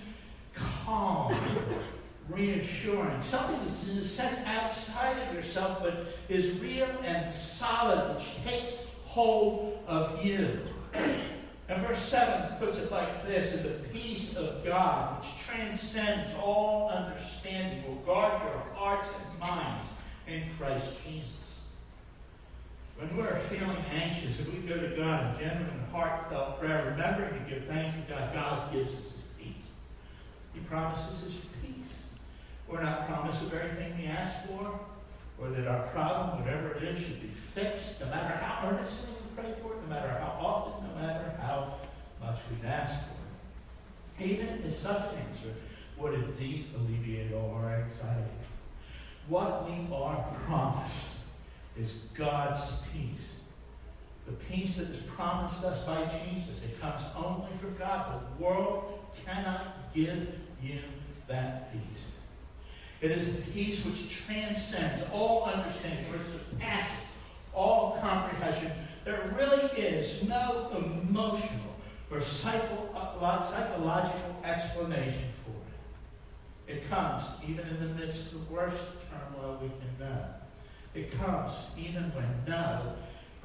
calm, 0.53 1.35
reassuring, 2.29 3.21
something 3.21 3.57
that's 3.61 3.89
in 3.89 3.97
a 3.97 4.03
sense 4.03 4.37
outside 4.45 5.17
of 5.27 5.35
yourself 5.35 5.79
but 5.81 6.05
is 6.29 6.57
real 6.59 6.87
and 7.03 7.33
solid, 7.33 8.15
which 8.15 8.43
takes 8.45 8.73
hold 9.03 9.77
of 9.87 10.25
you. 10.25 10.59
And 11.67 11.81
verse 11.81 11.97
7 11.97 12.57
puts 12.59 12.77
it 12.77 12.91
like 12.91 13.25
this 13.25 13.53
And 13.55 13.65
the 13.65 13.87
peace 13.89 14.35
of 14.35 14.63
God, 14.63 15.17
which 15.17 15.45
transcends 15.45 16.31
all 16.41 16.89
understanding, 16.89 17.83
will 17.87 18.01
guard 18.01 18.41
your 18.43 18.61
hearts 18.75 19.07
and 19.07 19.39
minds 19.39 19.87
in 20.27 20.43
Christ 20.57 20.87
Jesus. 21.03 21.29
When 22.97 23.17
we're 23.17 23.39
feeling 23.39 23.77
anxious, 23.91 24.39
if 24.39 24.53
we 24.53 24.59
go 24.59 24.79
to 24.79 24.95
God 24.95 25.35
in 25.35 25.41
genuine 25.41 25.85
heartfelt 25.91 26.59
prayer, 26.59 26.91
remembering 26.91 27.33
to 27.33 27.49
give 27.49 27.65
thanks 27.65 27.93
to 27.95 28.13
God, 28.13 28.33
God 28.33 28.71
gives 28.71 28.89
us 28.89 28.97
his 28.97 29.23
peace. 29.37 29.65
He 30.53 30.61
promises 30.61 31.19
his 31.19 31.33
peace. 31.61 31.91
We're 32.69 32.83
not 32.83 33.07
promised 33.07 33.41
the 33.41 33.47
very 33.47 33.73
thing 33.73 33.97
we 33.97 34.05
ask 34.05 34.45
for, 34.47 34.79
or 35.41 35.49
that 35.49 35.67
our 35.67 35.87
problem, 35.87 36.41
whatever 36.41 36.71
it 36.75 36.83
is, 36.83 36.99
should 36.99 37.21
be 37.21 37.27
fixed, 37.27 37.99
no 37.99 38.05
matter 38.05 38.37
how 38.37 38.69
earnestly 38.69 39.09
we 39.09 39.41
pray 39.43 39.53
for 39.61 39.73
it, 39.73 39.81
no 39.81 39.93
matter 39.93 40.09
how 40.09 40.37
often, 40.39 40.84
matter 40.95 41.33
how 41.41 41.75
much 42.21 42.39
we'd 42.49 42.67
ask 42.67 42.93
for 42.93 44.23
it. 44.23 44.31
Even 44.31 44.63
if 44.65 44.77
such 44.77 45.13
an 45.13 45.19
answer 45.19 45.53
would 45.97 46.13
indeed 46.13 46.67
alleviate 46.75 47.33
all 47.33 47.53
our 47.55 47.75
anxiety. 47.75 48.29
What 49.27 49.69
we 49.69 49.93
are 49.93 50.25
promised 50.45 51.15
is 51.77 51.93
God's 52.13 52.61
peace. 52.93 53.25
The 54.25 54.33
peace 54.33 54.77
that 54.77 54.89
is 54.89 55.01
promised 55.03 55.63
us 55.63 55.79
by 55.79 56.03
Jesus. 56.05 56.63
It 56.63 56.79
comes 56.81 57.01
only 57.15 57.51
from 57.59 57.75
God. 57.77 58.21
The 58.21 58.43
world 58.43 58.99
cannot 59.25 59.93
give 59.93 60.27
you 60.61 60.79
that 61.27 61.71
peace. 61.71 62.03
It 63.01 63.11
is 63.11 63.35
a 63.35 63.41
peace 63.51 63.83
which 63.85 64.09
transcends 64.09 65.03
all 65.11 65.43
understanding, 65.45 66.11
which 66.11 66.21
surpasses 66.23 67.03
all 67.53 67.97
comprehension. 68.01 68.71
There 69.05 69.35
really 69.37 69.69
is 69.79 70.23
no 70.23 70.71
emotional 70.75 71.75
or 72.09 72.17
uh, 72.17 73.41
psychological 73.43 74.35
explanation 74.43 75.31
for 75.43 76.71
it. 76.71 76.77
It 76.77 76.89
comes 76.89 77.21
even 77.47 77.67
in 77.67 77.77
the 77.77 77.93
midst 77.93 78.25
of 78.25 78.31
the 78.31 78.53
worst 78.53 78.81
turmoil 79.11 79.59
we 79.61 79.67
can 79.69 79.99
know. 79.99 80.25
It 80.95 81.11
comes 81.19 81.51
even 81.77 82.11
when 82.15 82.45
no 82.47 82.95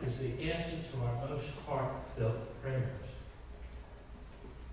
is 0.02 0.16
the 0.16 0.50
answer 0.50 0.78
to 0.92 1.02
our 1.04 1.28
most 1.28 1.46
heartfelt 1.66 2.62
prayers. 2.62 3.10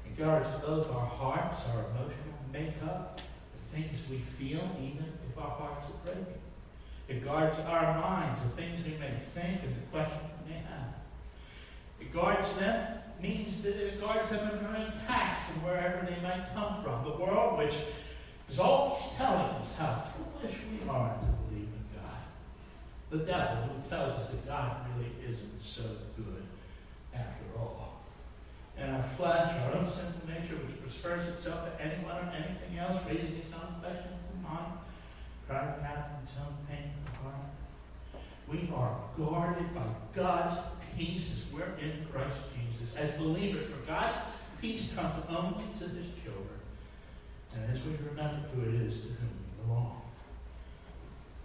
It 0.05 0.17
guards 0.17 0.47
both 0.65 0.89
our 0.89 1.05
hearts, 1.05 1.59
our 1.73 1.83
emotional 1.91 2.39
makeup, 2.53 3.19
the 3.59 3.75
things 3.75 3.99
we 4.09 4.19
feel, 4.19 4.63
even 4.81 5.11
if 5.29 5.37
our 5.37 5.49
hearts 5.49 5.85
are 5.87 6.05
breaking. 6.05 6.46
It 7.07 7.23
guards 7.23 7.57
our 7.59 7.97
minds, 7.99 8.41
the 8.41 8.49
things 8.49 8.85
we 8.85 8.97
may 8.97 9.13
think 9.33 9.63
and 9.63 9.75
the 9.75 9.87
questions 9.91 10.21
we 10.45 10.53
may 10.53 10.59
have. 10.59 10.93
It 12.01 12.13
guards 12.13 12.53
them 12.53 12.99
means 13.21 13.61
that 13.61 13.75
it 13.75 14.01
guards 14.01 14.29
them 14.29 14.47
and 14.49 14.67
are 14.67 14.75
intact 14.75 15.49
from 15.49 15.63
wherever 15.63 16.05
they 16.05 16.21
might 16.21 16.53
come 16.53 16.83
from. 16.83 17.03
The 17.03 17.17
world, 17.17 17.57
which 17.59 17.75
is 18.49 18.59
always 18.59 19.01
telling 19.15 19.55
us 19.55 19.73
how 19.77 20.03
foolish 20.13 20.55
we 20.69 20.87
are 20.89 21.15
to 21.17 21.25
believe 21.49 21.69
in 21.69 21.85
God. 21.95 22.19
The 23.09 23.19
devil, 23.19 23.63
who 23.63 23.89
tells 23.89 24.11
us 24.11 24.29
that 24.31 24.45
God 24.45 24.85
really 24.95 25.11
isn't 25.25 25.61
so 25.61 25.83
good 26.17 26.43
after 27.13 27.45
all. 27.57 28.03
And 28.77 28.95
our 28.95 29.03
flesh, 29.03 29.55
our 29.61 29.75
own 29.75 29.87
sinful 29.87 30.27
nature, 30.27 30.55
which 30.55 30.79
prefers 30.81 31.25
itself 31.27 31.65
to 31.65 31.83
anyone 31.83 32.15
or 32.15 32.31
anything 32.35 32.77
else, 32.77 32.97
raising 33.07 33.37
its 33.37 33.53
own 33.53 33.79
questions 33.81 34.19
in 34.35 34.43
mind, 34.43 34.73
crying 35.47 35.85
out 35.85 36.09
in 36.11 36.27
own 36.43 36.57
pain 36.69 36.91
in 36.91 37.05
the 37.05 37.17
heart. 37.23 37.47
We 38.47 38.69
are 38.75 38.97
guarded 39.17 39.73
by 39.73 39.85
God's 40.13 40.55
peace 40.95 41.29
as 41.33 41.53
we're 41.53 41.75
in 41.79 42.05
Christ 42.11 42.39
Jesus. 42.53 42.95
As 42.95 43.09
believers, 43.11 43.65
for 43.65 43.85
God's 43.87 44.17
peace 44.61 44.91
comes 44.93 45.15
only 45.29 45.63
to 45.79 45.87
his 45.87 46.07
children. 46.21 46.59
And 47.55 47.71
as 47.71 47.81
we 47.83 47.95
remember 48.09 48.47
who 48.53 48.61
it 48.69 48.81
is 48.81 48.95
to 48.95 49.07
whom 49.07 49.29
we 49.39 49.63
belong. 49.63 50.01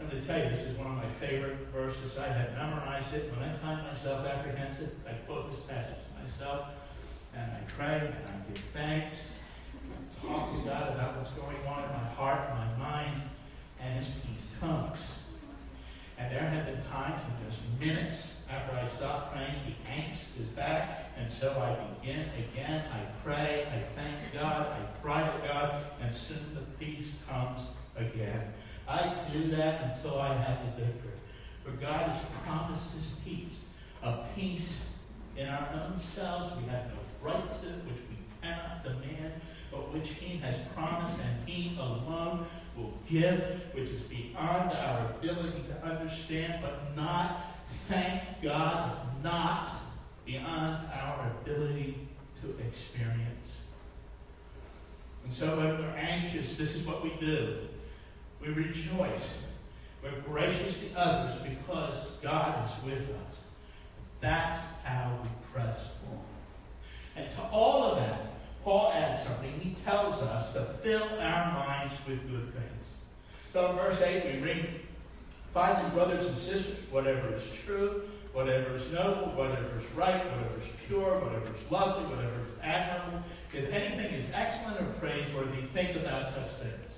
I'm 0.01 0.11
to 0.11 0.21
tell 0.21 0.43
you, 0.43 0.51
this 0.51 0.63
is 0.63 0.77
one 0.77 0.89
of 0.89 0.97
my 0.97 1.09
favorite 1.21 1.69
verses. 1.73 2.19
I 2.19 2.27
have 2.27 2.53
memorized 2.55 3.15
it. 3.15 3.33
When 3.33 3.49
I 3.49 3.55
find 3.59 3.87
myself 3.87 4.27
apprehensive, 4.27 4.91
I 5.09 5.13
quote 5.27 5.51
this 5.53 5.61
passage 5.61 5.95
to 5.95 6.23
myself, 6.23 6.67
and 7.37 7.53
I 7.53 7.61
pray, 7.69 7.99
and 7.99 8.15
I 8.27 8.53
give 8.53 8.63
thanks, 8.75 9.19
and 9.85 10.29
talk 10.29 10.53
to 10.53 10.59
God 10.69 10.95
about 10.95 11.19
what's 11.19 11.31
going 11.31 11.57
on 11.69 11.85
in 11.85 11.91
my 11.91 12.09
heart, 12.17 12.51
my 12.51 12.77
mind, 12.77 13.23
and 13.83 13.97
His 13.97 14.07
peace 14.07 14.45
comes. 14.61 14.99
And 16.19 16.33
there 16.33 16.45
have 16.45 16.67
been 16.67 16.83
times 16.91 17.21
in 17.21 17.47
just 17.47 17.61
minutes 17.81 18.27
after 18.53 18.77
I 18.77 18.87
stop 18.87 19.33
praying, 19.33 19.55
the 19.67 19.91
angst 19.91 20.39
is 20.39 20.47
back, 20.55 21.11
and 21.17 21.31
so 21.31 21.51
I 21.59 22.01
begin 22.01 22.29
again. 22.37 22.85
I 22.93 23.01
pray, 23.25 23.67
I 23.75 23.81
thank 23.81 24.17
God, 24.35 24.67
I 24.67 25.01
cry 25.01 25.23
to 25.23 25.49
God, 25.49 25.85
and 26.01 26.15
soon 26.15 26.55
the 26.55 26.85
peace 26.85 27.09
comes 27.29 27.63
again. 27.97 28.53
I 28.87 29.15
do 29.33 29.49
that 29.57 29.97
until 29.97 30.21
I 30.21 30.35
have 30.35 30.59
the 30.67 30.85
victory. 30.85 31.13
For 31.65 31.71
God 31.73 32.11
has 32.11 32.25
promised 32.45 32.93
his 32.93 33.07
peace, 33.25 33.57
a 34.03 34.19
peace 34.37 34.81
in 35.37 35.49
our 35.49 35.69
own 35.73 35.99
selves 35.99 36.55
we 36.61 36.69
have 36.69 36.87
no 36.89 36.99
right 37.23 37.63
to, 37.63 37.69
which 37.89 38.03
we 38.11 38.17
cannot 38.43 38.85
demand, 38.85 39.33
but 39.71 39.93
which 39.95 40.11
he 40.11 40.37
has 40.39 40.57
promised, 40.75 41.17
and 41.19 41.49
he 41.49 41.77
alone 41.79 42.47
will 42.77 42.93
give, 43.09 43.61
which 43.73 43.89
is 43.89 44.01
beyond 44.01 44.73
our 44.73 45.11
ability 45.11 45.65
to 45.69 45.87
understand, 45.87 46.63
but 46.63 46.97
not 46.97 47.45
thank 47.87 48.23
God, 48.43 48.97
not 49.23 49.69
beyond 50.25 50.87
our 50.93 51.33
ability 51.43 52.09
to 52.41 52.51
experience. 52.67 53.51
And 55.25 55.33
so 55.33 55.57
when 55.57 55.79
we're 55.79 55.97
anxious, 55.97 56.57
this 56.57 56.75
is 56.75 56.87
what 56.87 57.03
we 57.03 57.13
do. 57.21 57.59
We 58.41 58.49
rejoice. 58.49 59.35
We're 60.03 60.21
gracious 60.23 60.79
to 60.81 60.87
others 60.97 61.41
because 61.43 61.95
God 62.23 62.69
is 62.69 62.85
with 62.85 63.11
us. 63.11 63.37
That's 64.21 64.59
how 64.83 65.19
we 65.23 65.29
press 65.53 65.79
on. 66.11 66.19
And 67.15 67.31
to 67.31 67.43
all 67.53 67.85
of 67.85 67.99
that, 67.99 68.33
Paul 68.65 68.93
adds 68.93 69.23
something. 69.23 69.53
He 69.61 69.75
tells 69.85 70.21
to 70.53 70.65
fill 70.83 71.09
our 71.21 71.53
minds 71.53 71.95
with 72.07 72.21
good 72.31 72.53
things. 72.53 72.85
So 73.53 73.71
in 73.71 73.77
verse 73.77 74.01
8, 74.01 74.35
we 74.35 74.41
read, 74.41 74.69
Finally, 75.53 75.91
brothers 75.91 76.27
and 76.27 76.39
sisters, 76.39 76.79
whatever 76.91 77.35
is 77.35 77.47
true, 77.65 78.03
whatever 78.33 78.75
is 78.75 78.91
noble, 78.91 79.33
whatever 79.37 79.79
is 79.79 79.85
right, 79.95 80.25
whatever 80.25 80.59
is 80.59 80.67
pure, 80.87 81.19
whatever 81.21 81.45
is 81.45 81.71
lovely, 81.71 82.05
whatever 82.05 82.41
is 82.41 82.49
admirable, 82.63 83.23
if 83.53 83.71
anything 83.71 84.15
is 84.15 84.27
excellent 84.33 84.81
or 84.81 84.91
praiseworthy, 84.99 85.63
think 85.75 85.97
about 85.97 86.29
such 86.29 86.49
things. 86.63 86.93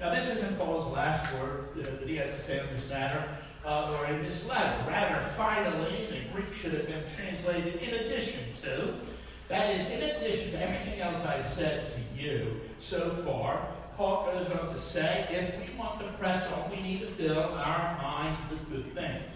Now, 0.00 0.14
this 0.14 0.30
isn't 0.30 0.56
Paul's 0.58 0.92
last 0.92 1.32
word 1.40 1.68
uh, 1.76 1.82
that 1.98 2.08
he 2.08 2.16
has 2.16 2.32
to 2.34 2.40
say 2.40 2.60
on 2.60 2.66
this 2.72 2.88
matter 2.88 3.24
uh, 3.64 3.96
or 3.98 4.06
in 4.06 4.22
this 4.22 4.44
letter. 4.46 4.84
Rather, 4.88 5.24
finally, 5.30 6.06
the 6.10 6.32
Greek 6.32 6.52
should 6.54 6.72
have 6.72 6.86
been 6.86 7.04
translated 7.16 7.76
in 7.82 7.94
addition 7.94 8.44
to. 8.62 8.94
That 9.52 9.76
is, 9.76 9.84
in 9.90 10.02
addition 10.02 10.52
to 10.52 10.62
everything 10.62 11.02
else 11.02 11.22
I've 11.26 11.46
said 11.52 11.84
to 11.84 12.18
you 12.18 12.62
so 12.80 13.10
far, 13.22 13.68
Paul 13.98 14.24
goes 14.24 14.46
on 14.46 14.72
to 14.72 14.80
say, 14.80 15.26
if 15.28 15.60
we 15.60 15.76
want 15.78 16.00
to 16.00 16.06
press 16.14 16.50
on, 16.54 16.70
we 16.70 16.80
need 16.80 17.00
to 17.00 17.06
fill 17.06 17.38
our 17.38 17.98
minds 18.00 18.40
with 18.48 18.66
good 18.70 18.94
things. 18.94 19.30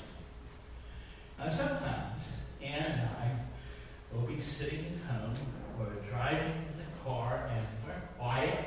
Now, 1.39 1.51
sometimes 1.51 2.23
Ann 2.63 2.93
and 2.93 3.01
I 3.03 4.17
will 4.17 4.27
be 4.27 4.41
sitting 4.41 4.87
at 4.87 5.21
home 5.21 5.35
or 5.79 5.85
driving 6.11 6.49
in 6.49 6.79
the 6.79 7.05
car 7.05 7.51
and 7.53 7.67
we're 7.85 8.01
quiet 8.19 8.65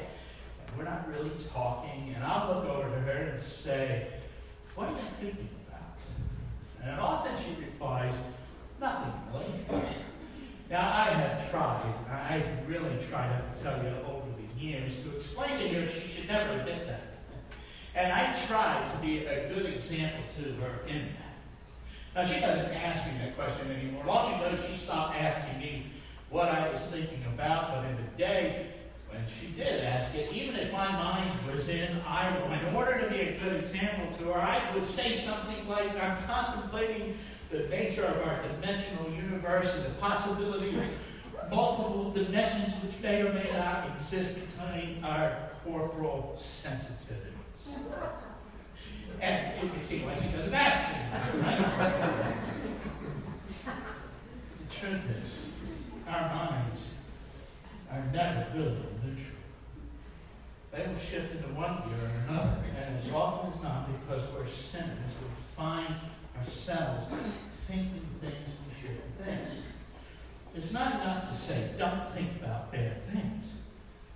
and 0.68 0.78
we're 0.78 0.84
not 0.84 1.10
really 1.10 1.32
talking, 1.52 2.14
and 2.14 2.24
I'll 2.24 2.54
look 2.54 2.66
over 2.66 2.90
to 2.92 3.00
her 3.02 3.12
and 3.12 3.42
say, 3.42 4.06
What 4.76 4.90
are 4.90 4.92
you 4.92 4.98
thinking 5.20 5.50
about? 5.68 5.98
And 6.88 7.02
often 7.02 7.32
she 7.44 7.60
replies, 7.60 8.14
Nothing 8.80 9.14
really. 9.34 9.80
Now, 10.70 10.82
I 10.82 11.10
have 11.10 11.50
tried, 11.50 11.96
I 12.12 12.44
really 12.68 12.96
tried, 13.10 13.30
I 13.30 13.34
have 13.34 13.58
to 13.58 13.64
tell 13.64 13.84
you, 13.84 13.90
over 14.08 14.28
the 14.38 14.64
years, 14.64 15.02
to 15.04 15.16
explain 15.16 15.58
to 15.58 15.68
her 15.70 15.86
she 15.88 16.08
should 16.08 16.28
never 16.28 16.60
admit 16.60 16.86
that. 16.86 17.02
And 17.96 18.12
I 18.12 18.40
tried 18.46 18.92
to 18.92 18.98
be 19.00 19.26
a 19.26 19.50
good 19.50 19.66
example 19.66 20.22
to 20.38 20.54
her 20.62 20.88
in 20.88 21.08
that. 21.08 21.36
Now, 22.14 22.24
she 22.24 22.40
doesn't 22.40 22.72
ask 22.72 23.04
me 23.08 23.18
that 23.20 23.36
question 23.36 23.72
anymore. 23.72 24.04
Long 24.06 24.36
ago, 24.36 24.56
she 24.70 24.78
stopped 24.78 25.16
asking 25.16 25.60
me 25.60 25.86
what 26.30 26.50
I 26.50 26.70
was 26.70 26.82
thinking 26.82 27.24
about, 27.34 27.72
but 27.72 27.86
in 27.86 27.96
the 27.96 28.12
day 28.16 28.68
when 29.10 29.24
she 29.28 29.48
did 29.48 29.84
ask 29.84 30.14
it, 30.14 30.32
even 30.32 30.56
if 30.56 30.72
my 30.72 30.92
mind 30.92 31.52
was 31.52 31.68
in 31.68 32.00
idle, 32.08 32.52
in 32.52 32.76
order 32.76 33.00
to 33.00 33.10
be 33.10 33.22
a 33.22 33.40
good 33.40 33.54
example 33.54 34.16
to 34.20 34.26
her, 34.34 34.40
I 34.40 34.72
would 34.76 34.86
say 34.86 35.14
something 35.14 35.68
like, 35.68 35.92
I'm 36.00 36.24
contemplating 36.26 37.18
the 37.50 37.68
nature 37.70 38.06
of 38.06 38.28
our 38.28 38.42
dimensional 38.44 39.10
universe 39.10 39.74
and 39.74 39.86
the 39.86 39.90
possibility 40.00 40.78
of 40.78 40.86
multiple 41.50 42.12
dimensions 42.12 42.74
which 42.84 43.02
may 43.02 43.22
or 43.24 43.34
may 43.34 43.50
not 43.52 43.88
exist 43.98 44.36
between 44.36 45.04
our 45.04 45.50
corporal 45.64 46.34
sensitivities. 46.38 47.34
And 49.20 49.64
you 49.64 49.70
can 49.70 49.82
see 49.82 50.00
why 50.00 50.16
she 50.16 50.30
doesn't 50.30 50.54
ask 50.54 50.94
me. 50.94 51.42
Right? 51.42 52.34
the 54.60 54.76
truth 54.76 55.02
is, 55.24 55.46
our 56.08 56.34
minds 56.34 56.82
are 57.92 58.04
never 58.14 58.48
really 58.54 58.78
neutral. 59.04 59.26
They 60.72 60.86
will 60.88 61.00
shift 61.00 61.36
into 61.36 61.48
one 61.50 61.78
gear 61.78 61.98
or 61.98 62.34
another, 62.34 62.58
and 62.80 62.98
as 62.98 63.12
often 63.12 63.52
as 63.54 63.64
not, 63.64 63.90
because 64.00 64.22
we're 64.32 64.48
sinners, 64.48 65.14
we 65.20 65.28
find 65.44 65.96
ourselves 66.40 67.06
thinking 67.52 68.06
things 68.22 68.50
we 68.68 68.82
shouldn't 68.82 69.24
think. 69.24 69.66
It's 70.56 70.74
not 70.74 70.96
enough 70.96 71.30
to 71.30 71.38
say, 71.38 71.72
don't 71.78 72.10
think 72.12 72.42
about 72.42 72.72
bad 72.72 73.06
things. 73.12 73.46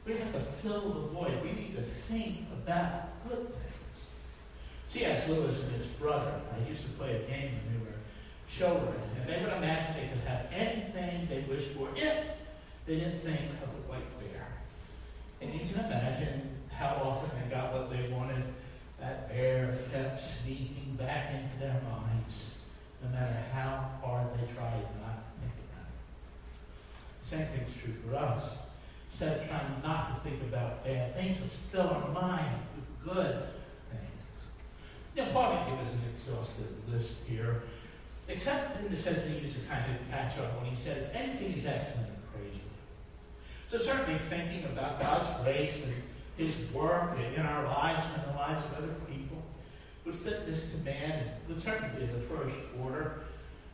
We 0.06 0.14
have 0.14 0.34
to 0.34 0.40
fill 0.40 0.90
the 0.90 1.08
void. 1.08 1.42
We 1.44 1.52
need 1.52 1.76
to 1.76 1.82
think 1.82 2.48
about 2.52 3.24
good 3.28 3.50
things. 3.50 3.64
C.S. 4.88 5.30
Lewis 5.30 5.60
and 5.62 5.72
his 5.72 5.86
brother, 5.88 6.42
I 6.54 6.70
used 6.70 6.84
to 6.84 6.90
play 6.90 7.16
a 7.16 7.30
game 7.30 7.52
when 7.66 7.80
we 7.80 7.86
were 7.86 7.96
children, 8.50 9.00
and 9.20 9.30
they 9.30 9.42
would 9.42 9.54
imagine 9.54 9.96
they 9.96 10.10
could 10.10 10.28
have 10.28 10.48
anything 10.52 11.28
they 11.30 11.42
wished 11.52 11.70
for 11.70 11.90
if 11.96 12.28
they 12.86 12.98
didn't 12.98 13.20
think 13.20 13.40
of 13.64 13.70
the 13.72 13.90
white 13.90 14.20
bear. 14.20 14.48
And 15.42 15.54
you 15.54 15.60
can 15.60 15.86
imagine 15.86 16.50
how 16.72 16.96
often 17.04 17.30
they 17.40 17.56
got 17.56 17.74
what 17.74 17.90
they 17.90 18.12
wanted. 18.12 18.44
That 19.04 19.28
bear 19.28 19.76
kept 19.92 20.18
sneaking 20.18 20.96
back 20.98 21.34
into 21.34 21.60
their 21.60 21.82
minds, 21.84 22.46
no 23.04 23.10
matter 23.10 23.38
how 23.54 23.90
hard 24.02 24.28
they 24.34 24.48
tried 24.54 24.80
not 25.02 25.20
to 25.20 25.42
think 25.42 25.56
about 25.68 25.90
it. 25.92 27.20
Same 27.20 27.48
thing's 27.48 27.76
true 27.82 27.96
for 28.08 28.16
us. 28.16 28.44
Instead 29.12 29.42
of 29.42 29.48
trying 29.50 29.82
not 29.84 30.24
to 30.24 30.30
think 30.30 30.42
about 30.44 30.86
bad 30.86 31.16
things, 31.18 31.42
let's 31.42 31.56
fill 31.70 31.90
our 31.90 32.08
mind 32.12 32.62
with 32.78 33.14
good 33.14 33.44
things. 33.92 34.22
Now, 35.18 35.34
Paul 35.34 35.52
didn't 35.52 35.78
give 35.78 35.86
us 35.86 35.94
an 35.96 36.02
exhaustive 36.16 36.72
list 36.90 37.18
here, 37.28 37.64
except 38.30 38.80
in 38.80 38.90
the 38.90 38.96
sense 38.96 39.22
that 39.24 39.30
he 39.30 39.40
used 39.40 39.58
a 39.58 39.68
kind 39.68 39.84
of 39.94 40.10
catch 40.10 40.38
up 40.38 40.62
when 40.62 40.72
he 40.72 40.78
said, 40.78 41.12
anything 41.14 41.52
is 41.52 41.66
excellent 41.66 42.08
and 42.08 42.32
praiseworthy. 42.32 42.62
So 43.70 43.78
certainly 43.78 44.18
thinking 44.18 44.64
about 44.64 45.02
God's 45.02 45.28
grace 45.44 45.76
and 45.84 45.94
his 46.38 46.54
work 46.72 47.18
in 47.36 47.46
our 47.46 47.66
lives 47.66 48.06
and 48.06 48.24
in 48.24 48.32
the 48.32 48.38
lives 48.38 48.64
of 48.66 48.74
other 48.78 48.94
people 49.08 49.44
would 50.06 50.16
fit 50.16 50.46
this 50.46 50.64
command 50.72 51.14
and 51.14 51.30
would 51.48 51.62
certainly 51.62 51.90
be 52.00 52.12
the 52.12 52.20
first 52.22 52.56
order, 52.82 53.22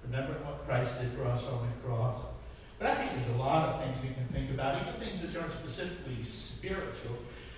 remembering 0.04 0.44
what 0.46 0.66
Christ 0.68 0.92
did 1.00 1.12
for 1.14 1.26
us 1.26 1.44
on 1.44 1.68
the 1.68 1.88
cross. 1.88 2.22
But 2.78 2.90
I 2.90 2.96
think 2.96 3.12
there's 3.12 3.36
a 3.36 3.40
lot 3.40 3.70
of 3.70 3.82
things 3.82 3.98
we 4.02 4.14
can 4.14 4.28
think 4.28 4.52
about, 4.52 4.82
even 4.82 5.00
things 5.00 5.22
which 5.22 5.36
aren't 5.36 5.52
specifically 5.54 6.24
spiritual, 6.24 7.18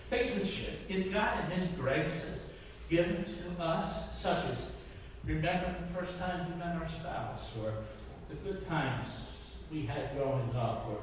things 0.10 0.32
which 0.32 0.66
in 0.90 1.12
God 1.12 1.38
and 1.44 1.54
His 1.54 1.68
grace 1.78 2.14
has 2.14 2.40
given 2.90 3.24
to 3.24 3.64
us, 3.64 3.94
such 4.18 4.46
as 4.46 4.58
remembering 5.26 5.76
the 5.88 6.00
first 6.00 6.18
time 6.18 6.50
we 6.50 6.58
met 6.58 6.76
our 6.76 6.90
spouse, 6.90 7.52
or 7.62 7.74
the 8.30 8.36
good 8.36 8.68
times 8.68 9.06
we 9.72 9.86
had 9.86 10.16
growing 10.16 10.50
up, 10.56 10.88
or, 10.90 10.98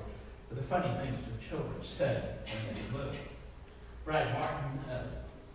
or 0.50 0.54
the 0.54 0.62
funny 0.62 0.92
things 0.98 1.18
the 1.24 1.48
children 1.48 1.74
said 1.82 2.38
when 2.46 2.74
they 2.74 2.98
were 2.98 3.04
little. 3.04 3.20
Brad 4.08 4.32
Martin 4.32 4.80
uh, 4.90 5.02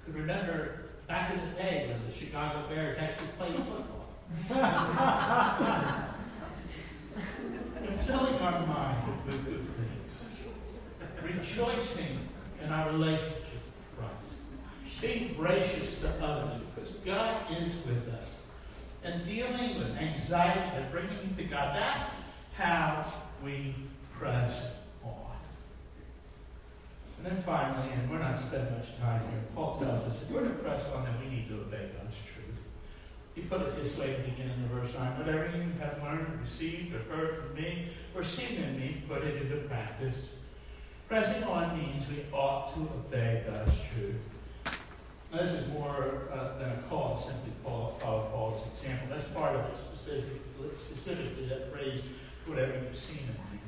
could 0.06 0.14
remember 0.14 0.84
back 1.08 1.34
in 1.34 1.40
the 1.40 1.56
day 1.56 1.88
when 1.90 2.06
the 2.06 2.14
Chicago 2.16 2.68
Bears 2.70 3.00
actually 3.00 3.30
played 3.36 3.56
football. 3.56 4.14
and 7.82 8.00
filling 8.02 8.36
our 8.36 8.64
mind 8.68 9.26
with 9.26 9.44
good 9.44 9.68
things, 9.70 10.14
rejoicing 11.24 12.20
in 12.64 12.70
our 12.70 12.92
relationship 12.92 13.34
with 13.42 13.98
Christ, 13.98 15.02
being 15.02 15.34
gracious 15.34 16.00
to 16.02 16.10
others 16.24 16.62
because 16.76 16.92
God 16.98 17.36
is 17.60 17.74
with 17.88 18.08
us. 18.10 18.30
And 19.04 19.26
dealing 19.26 19.80
with 19.80 19.98
anxiety 19.98 20.76
and 20.76 20.92
bringing 20.92 21.18
it 21.18 21.36
to 21.38 21.44
God, 21.46 21.76
that's 21.76 22.06
how 22.54 23.04
we 23.44 23.74
press. 24.20 24.62
And 27.24 27.38
then 27.38 27.42
finally, 27.42 27.90
and 27.94 28.10
we're 28.12 28.20
not 28.20 28.38
spending 28.38 28.74
much 28.74 29.00
time 29.00 29.22
here, 29.30 29.40
Paul 29.56 29.80
tells 29.80 30.04
us 30.04 30.22
if 30.22 30.30
we're 30.30 30.44
to 30.44 30.50
press 30.56 30.82
on, 30.94 31.06
then 31.06 31.14
we 31.22 31.34
need 31.34 31.48
to 31.48 31.56
obey 31.56 31.90
God's 31.98 32.16
truth. 32.16 32.60
He 33.34 33.44
put 33.44 33.62
it 33.62 33.82
this 33.82 33.98
way 33.98 34.16
at 34.16 34.26
the 34.26 34.32
beginning 34.32 34.62
of 34.66 34.72
verse 34.72 34.94
9 34.94 35.20
Whatever 35.20 35.46
you 35.56 35.64
have 35.80 36.04
learned, 36.04 36.42
received, 36.42 36.94
or 36.94 37.00
heard 37.16 37.38
from 37.38 37.56
me, 37.56 37.88
or 38.14 38.24
seen 38.24 38.58
in 38.58 38.78
me, 38.78 39.04
put 39.08 39.24
it 39.24 39.42
into 39.42 39.56
practice. 39.68 40.16
Pressing 41.08 41.44
on 41.46 41.78
means 41.78 42.04
we 42.10 42.26
ought 42.34 42.74
to 42.74 42.82
obey 42.82 43.44
God's 43.48 43.72
truth. 43.94 44.76
This 45.32 45.52
is 45.54 45.68
more 45.70 46.28
uh, 46.30 46.58
than 46.60 46.72
a 46.72 46.82
call, 46.90 47.18
simply 47.18 47.54
follow, 47.64 47.96
follow 48.00 48.30
Paul's 48.34 48.68
example. 48.76 49.08
That's 49.10 49.30
part 49.30 49.56
of 49.56 49.66
it, 49.66 49.78
specifically, 49.94 50.40
specifically 50.76 51.48
that 51.48 51.72
phrase, 51.72 52.04
whatever 52.46 52.74
you've 52.74 52.98
seen 52.98 53.20
in 53.20 53.56
me. 53.56 53.62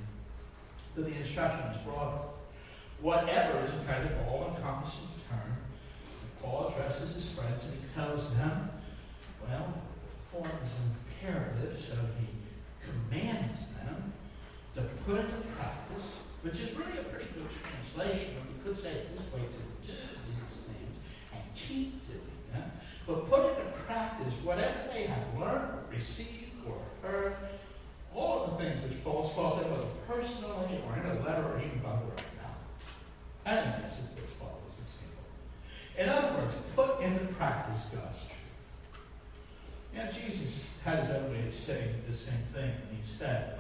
But 0.94 1.06
the 1.06 1.16
instruction 1.16 1.62
is 1.72 1.78
broader. 1.78 2.20
Whatever 3.02 3.64
is 3.64 3.72
a 3.72 3.86
kind 3.86 4.06
of 4.06 4.28
all-encompassing 4.28 5.10
term. 5.30 5.58
Paul 6.42 6.68
addresses 6.70 7.14
his 7.14 7.30
friends 7.30 7.64
and 7.64 7.74
he 7.74 7.88
tells 7.94 8.30
them, 8.34 8.70
well, 9.42 9.74
the 9.74 10.38
form 10.38 10.52
is 10.64 10.72
imperative, 11.22 11.78
so 11.78 11.96
he 12.20 12.28
commands 12.82 13.60
them 13.84 14.14
to 14.74 14.82
put 15.06 15.20
into 15.20 15.48
practice, 15.56 16.06
which 16.42 16.60
is 16.60 16.74
really 16.74 16.98
a 17.00 17.04
pretty 17.04 17.30
good 17.34 17.48
translation, 17.50 18.36
we 18.48 18.64
could 18.64 18.78
say 18.78 18.92
it 18.92 19.18
this 19.18 19.26
way, 19.34 19.42
to 19.42 19.88
do 19.88 19.94
these 19.94 20.62
things 20.66 20.98
and 21.34 21.42
keep 21.56 22.06
doing 22.08 22.22
them, 22.52 22.72
but 23.08 23.30
put 23.30 23.50
into 23.50 23.72
practice 23.86 24.34
whatever 24.44 24.90
they 24.92 25.04
have 25.04 25.40
learned, 25.40 25.90
received, 25.92 26.52
or 26.68 26.78
heard, 27.02 27.36
all 28.14 28.46
of 28.46 28.58
the 28.58 28.64
things 28.64 28.82
which 28.84 29.04
Paul 29.04 29.24
spoke 29.24 29.62
of, 29.62 29.72
whether 29.72 29.86
personally 30.08 30.80
or 30.88 30.96
in 30.96 31.06
a 31.06 31.24
letter 31.24 31.44
or 31.54 31.60
even 31.60 31.80
by 31.80 31.90
word 31.90 32.25
of 33.46 33.52
mouth. 33.52 33.58
I 33.58 33.62
think 33.62 33.84
this 33.84 33.94
is 33.94 34.10
what 34.16 34.30
follows 34.40 34.76
simple. 34.88 35.24
In 35.98 36.10
other 36.10 36.38
words, 36.38 36.54
put 36.76 37.02
into 37.02 37.26
practice 37.34 37.80
God's 37.94 38.18
truth. 38.18 38.36
Now, 39.94 40.10
Jesus 40.10 40.66
had 40.84 41.00
his 41.00 41.12
own 41.12 41.32
way 41.32 41.48
of 41.48 41.54
saying 41.54 41.96
the 42.08 42.14
same 42.14 42.44
thing, 42.54 42.70
and 42.70 42.98
he 43.02 43.18
said, 43.18 43.60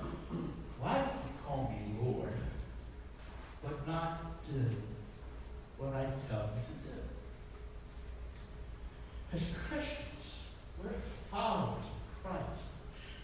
Why 0.79 0.95
do 0.95 0.99
you 0.99 1.33
call 1.45 1.71
me 1.71 1.95
Lord, 2.03 2.33
but 3.63 3.87
not 3.87 4.43
do 4.45 4.61
what 5.77 5.93
I 5.93 6.05
tell 6.29 6.49
you 6.55 6.61
to 6.61 6.75
do? 6.87 6.99
As 9.33 9.43
Christians, 9.69 10.05
we're 10.81 10.91
followers 11.31 11.83
of 11.83 12.23
Christ. 12.23 12.65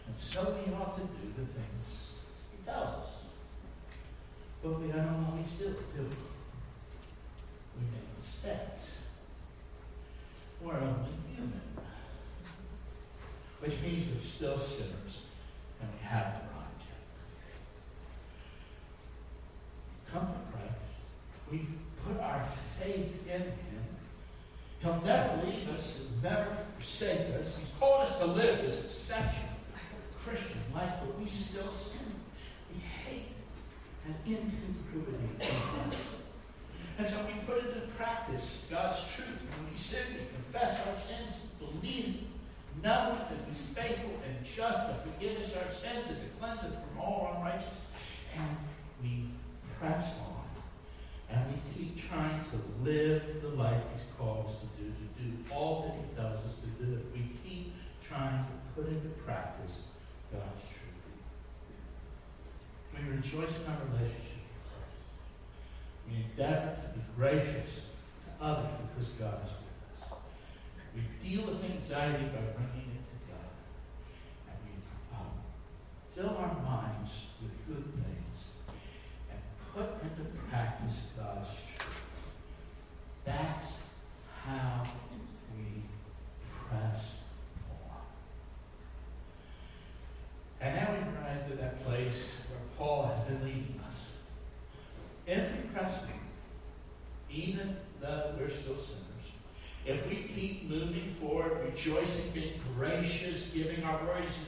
And 0.07 0.17
so 0.17 0.55
we 0.65 0.73
ought 0.73 0.95
to 0.95 1.01
do 1.01 1.27
the 1.37 1.45
things 1.45 1.87
he 2.51 2.65
tells 2.65 2.87
us. 2.87 3.09
But 4.63 4.79
we 4.79 4.87
don't 4.87 5.25
always 5.29 5.51
do 5.57 5.67
it, 5.67 5.95
do 5.95 6.03
we? 6.03 6.30
sex. 8.41 8.95
We're 10.61 10.73
only 10.73 11.11
human, 11.35 11.61
which 13.59 13.79
means 13.81 14.05
we're 14.11 14.27
still 14.27 14.57
sinners 14.57 15.21
and 15.79 15.89
we 15.99 16.07
have 16.07 16.50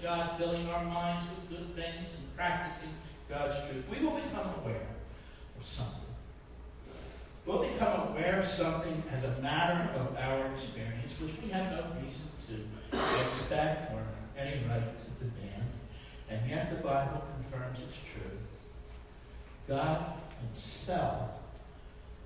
God, 0.04 0.38
filling 0.38 0.68
our 0.70 0.84
minds 0.84 1.26
with 1.30 1.50
good 1.50 1.76
things, 1.76 2.10
and 2.18 2.36
practicing 2.36 2.90
God's 3.30 3.56
truth, 3.70 3.86
we 3.90 4.06
will 4.06 4.16
become 4.16 4.54
aware 4.62 4.90
of 5.58 5.66
something. 5.66 6.02
We'll 7.46 7.60
become 7.60 8.10
aware 8.10 8.40
of 8.40 8.46
something 8.46 9.02
as 9.12 9.24
a 9.24 9.42
matter 9.42 9.90
of 9.98 10.18
our 10.18 10.48
experience, 10.48 11.14
which 11.22 11.32
we 11.42 11.50
have 11.52 11.72
no 11.72 11.86
reason 12.02 12.28
to 12.48 12.98
expect 13.26 13.94
or 13.94 14.04
any 14.38 14.62
right 14.68 14.98
to 14.98 15.26
demand. 15.26 15.72
And 16.30 16.50
yet 16.50 16.70
the 16.70 16.84
Bible 16.84 17.24
confirms 17.36 17.80
it's 17.88 17.98
true. 17.98 18.38
God 19.70 20.14
Himself 20.42 21.30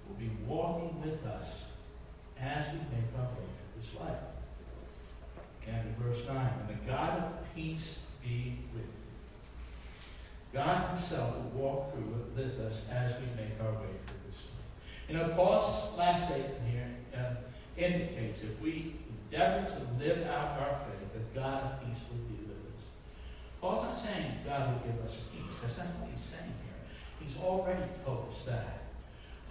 will 0.07 0.15
be 0.15 0.31
walking 0.47 0.99
with 1.01 1.23
us 1.27 1.61
as 2.39 2.65
we 2.73 2.79
make 2.79 3.09
our 3.17 3.25
way 3.25 3.45
through 3.45 3.81
this 3.81 3.99
life. 3.99 4.36
And 5.69 5.97
verse 5.97 6.25
9, 6.27 6.35
and 6.37 6.69
the 6.69 6.91
God 6.91 7.19
of 7.19 7.55
peace 7.55 7.95
be 8.23 8.57
with 8.73 8.83
you. 8.83 10.07
God 10.53 10.89
Himself 10.89 11.35
will 11.35 11.61
walk 11.61 11.93
through 11.93 12.25
with 12.35 12.59
us 12.59 12.83
as 12.91 13.11
we 13.19 13.25
make 13.41 13.59
our 13.61 13.73
way 13.73 13.93
through 14.05 14.21
this 14.29 14.39
life. 14.55 15.09
You 15.09 15.17
know, 15.17 15.35
Paul's 15.35 15.97
last 15.97 16.29
statement 16.29 16.61
here 16.71 16.89
uh, 17.15 17.35
indicates 17.77 18.41
if 18.41 18.59
we 18.61 18.95
endeavor 19.31 19.67
to 19.67 20.03
live 20.03 20.25
out 20.27 20.59
our 20.59 20.79
faith, 20.79 21.13
that 21.13 21.35
God 21.35 21.63
of 21.63 21.79
peace 21.81 22.01
will 22.09 22.23
be 22.29 22.43
with 22.47 22.73
us. 22.73 22.81
Paul's 23.59 23.83
not 23.83 23.97
saying 23.97 24.39
God 24.45 24.73
will 24.73 24.91
give 24.91 25.03
us 25.03 25.17
peace. 25.31 25.41
That's 25.61 25.77
not 25.77 25.87
what 25.99 26.09
he's 26.11 26.23
saying 26.23 26.53
here. 26.63 27.27
He's 27.27 27.37
already 27.41 27.83
told 28.05 28.29
us 28.31 28.45
that. 28.45 28.77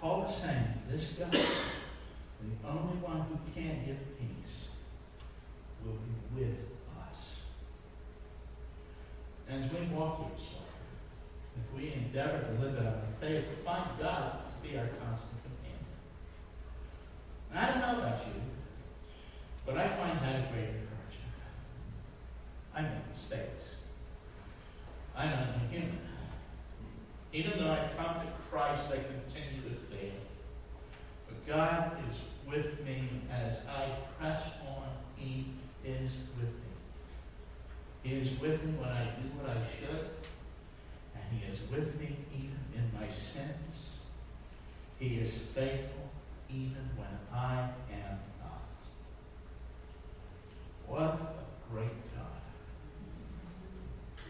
Paul 0.01 0.25
is 0.25 0.35
saying 0.35 0.81
this 0.89 1.07
God 1.17 1.31
the 1.31 2.69
only 2.69 2.97
one 3.01 3.25
who 3.27 3.37
can 3.53 3.83
give 3.85 3.97
peace 4.19 4.66
will 5.87 5.97
be 6.35 6.41
with 6.41 6.57
us. 6.99 7.19
As 9.49 9.63
we 9.71 9.95
walk 9.95 10.17
through 10.17 10.35
this 10.37 10.47
life, 10.53 10.67
if 11.55 11.75
we 11.75 11.93
endeavor 11.93 12.51
to 12.51 12.59
live 12.59 12.77
out 12.79 12.85
our 12.85 13.19
faith, 13.21 13.45
find 13.63 13.89
God 13.99 14.39
to 14.47 14.67
be 14.67 14.77
our 14.77 14.87
constant 14.87 15.41
companion. 15.43 15.85
And 17.51 17.59
I 17.59 17.71
don't 17.71 17.79
know 17.79 18.03
about 18.03 18.19
you, 18.27 18.41
but 19.65 19.77
I 19.77 19.87
find 19.89 20.19
that 20.19 20.35
a 20.35 20.53
great 20.53 20.69
encouragement. 20.69 21.33
I 22.75 22.81
make 22.81 23.09
mistakes. 23.09 23.65
I 25.15 25.25
know 25.25 25.47
I'm 25.55 25.69
human. 25.69 25.99
Even 27.33 27.57
though 27.57 27.71
I've 27.71 27.97
come 27.97 28.25
to 28.25 28.31
Christ, 28.49 28.87
I 28.91 28.97
continue 28.97 29.61
to 29.69 29.75
fail. 29.89 30.11
But 31.27 31.47
God 31.47 31.97
is 32.09 32.21
with 32.47 32.83
me 32.85 33.09
as 33.31 33.61
I 33.67 33.89
press 34.17 34.43
on. 34.67 34.87
He 35.15 35.47
is 35.91 36.11
with 36.37 36.49
me. 36.49 36.73
He 38.03 38.15
is 38.15 38.39
with 38.39 38.63
me 38.63 38.73
when 38.73 38.89
I 38.89 39.05
do 39.05 39.27
what 39.37 39.49
I 39.49 39.59
should, 39.79 40.09
and 41.15 41.23
He 41.31 41.45
is 41.49 41.61
with 41.71 41.99
me 41.99 42.17
even 42.33 42.59
in 42.75 42.91
my 42.93 43.07
sins. 43.07 43.75
He 44.99 45.15
is 45.15 45.33
faithful 45.33 46.09
even 46.49 46.89
when 46.95 47.19
I 47.33 47.69
am 47.91 48.19
not. 48.39 48.61
What 50.87 51.01
a 51.01 51.71
great 51.71 52.15
God. 52.15 52.41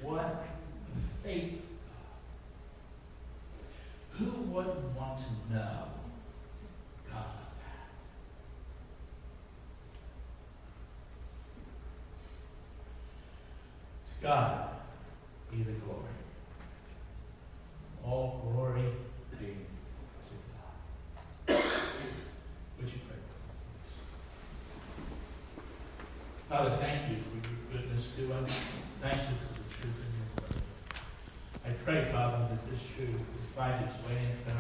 What 0.02 0.26
a 0.26 1.24
faithful 1.24 1.60
God. 4.12 4.20
Who 4.20 4.32
wouldn't 4.52 4.96
want 4.96 5.18
to 5.20 5.54
know 5.54 5.88
God 14.22 14.70
be 15.52 15.58
the 15.58 15.72
glory. 15.74 16.02
All 18.04 18.52
glory 18.52 18.84
be 19.32 19.46
to 20.26 20.34
God. 21.48 21.64
Would 22.80 22.90
you 22.90 23.00
pray? 23.08 23.18
Father, 26.50 26.78
thank 26.78 27.10
you 27.10 27.18
for 27.18 27.36
your 27.48 27.82
goodness 27.82 28.08
to 28.16 28.34
us. 28.34 28.62
Thank 29.02 29.14
you 29.14 29.36
for 29.38 29.54
the 29.54 29.76
truth 29.76 29.98
in 30.04 30.12
your 30.18 30.30
word. 30.42 30.62
I 31.66 31.70
pray, 31.84 32.12
Father, 32.12 32.48
that 32.50 32.72
this 32.72 32.82
truth 32.96 33.12
will 33.12 33.48
find 33.56 33.86
its 33.86 33.96
way 34.08 34.18
into 34.32 34.57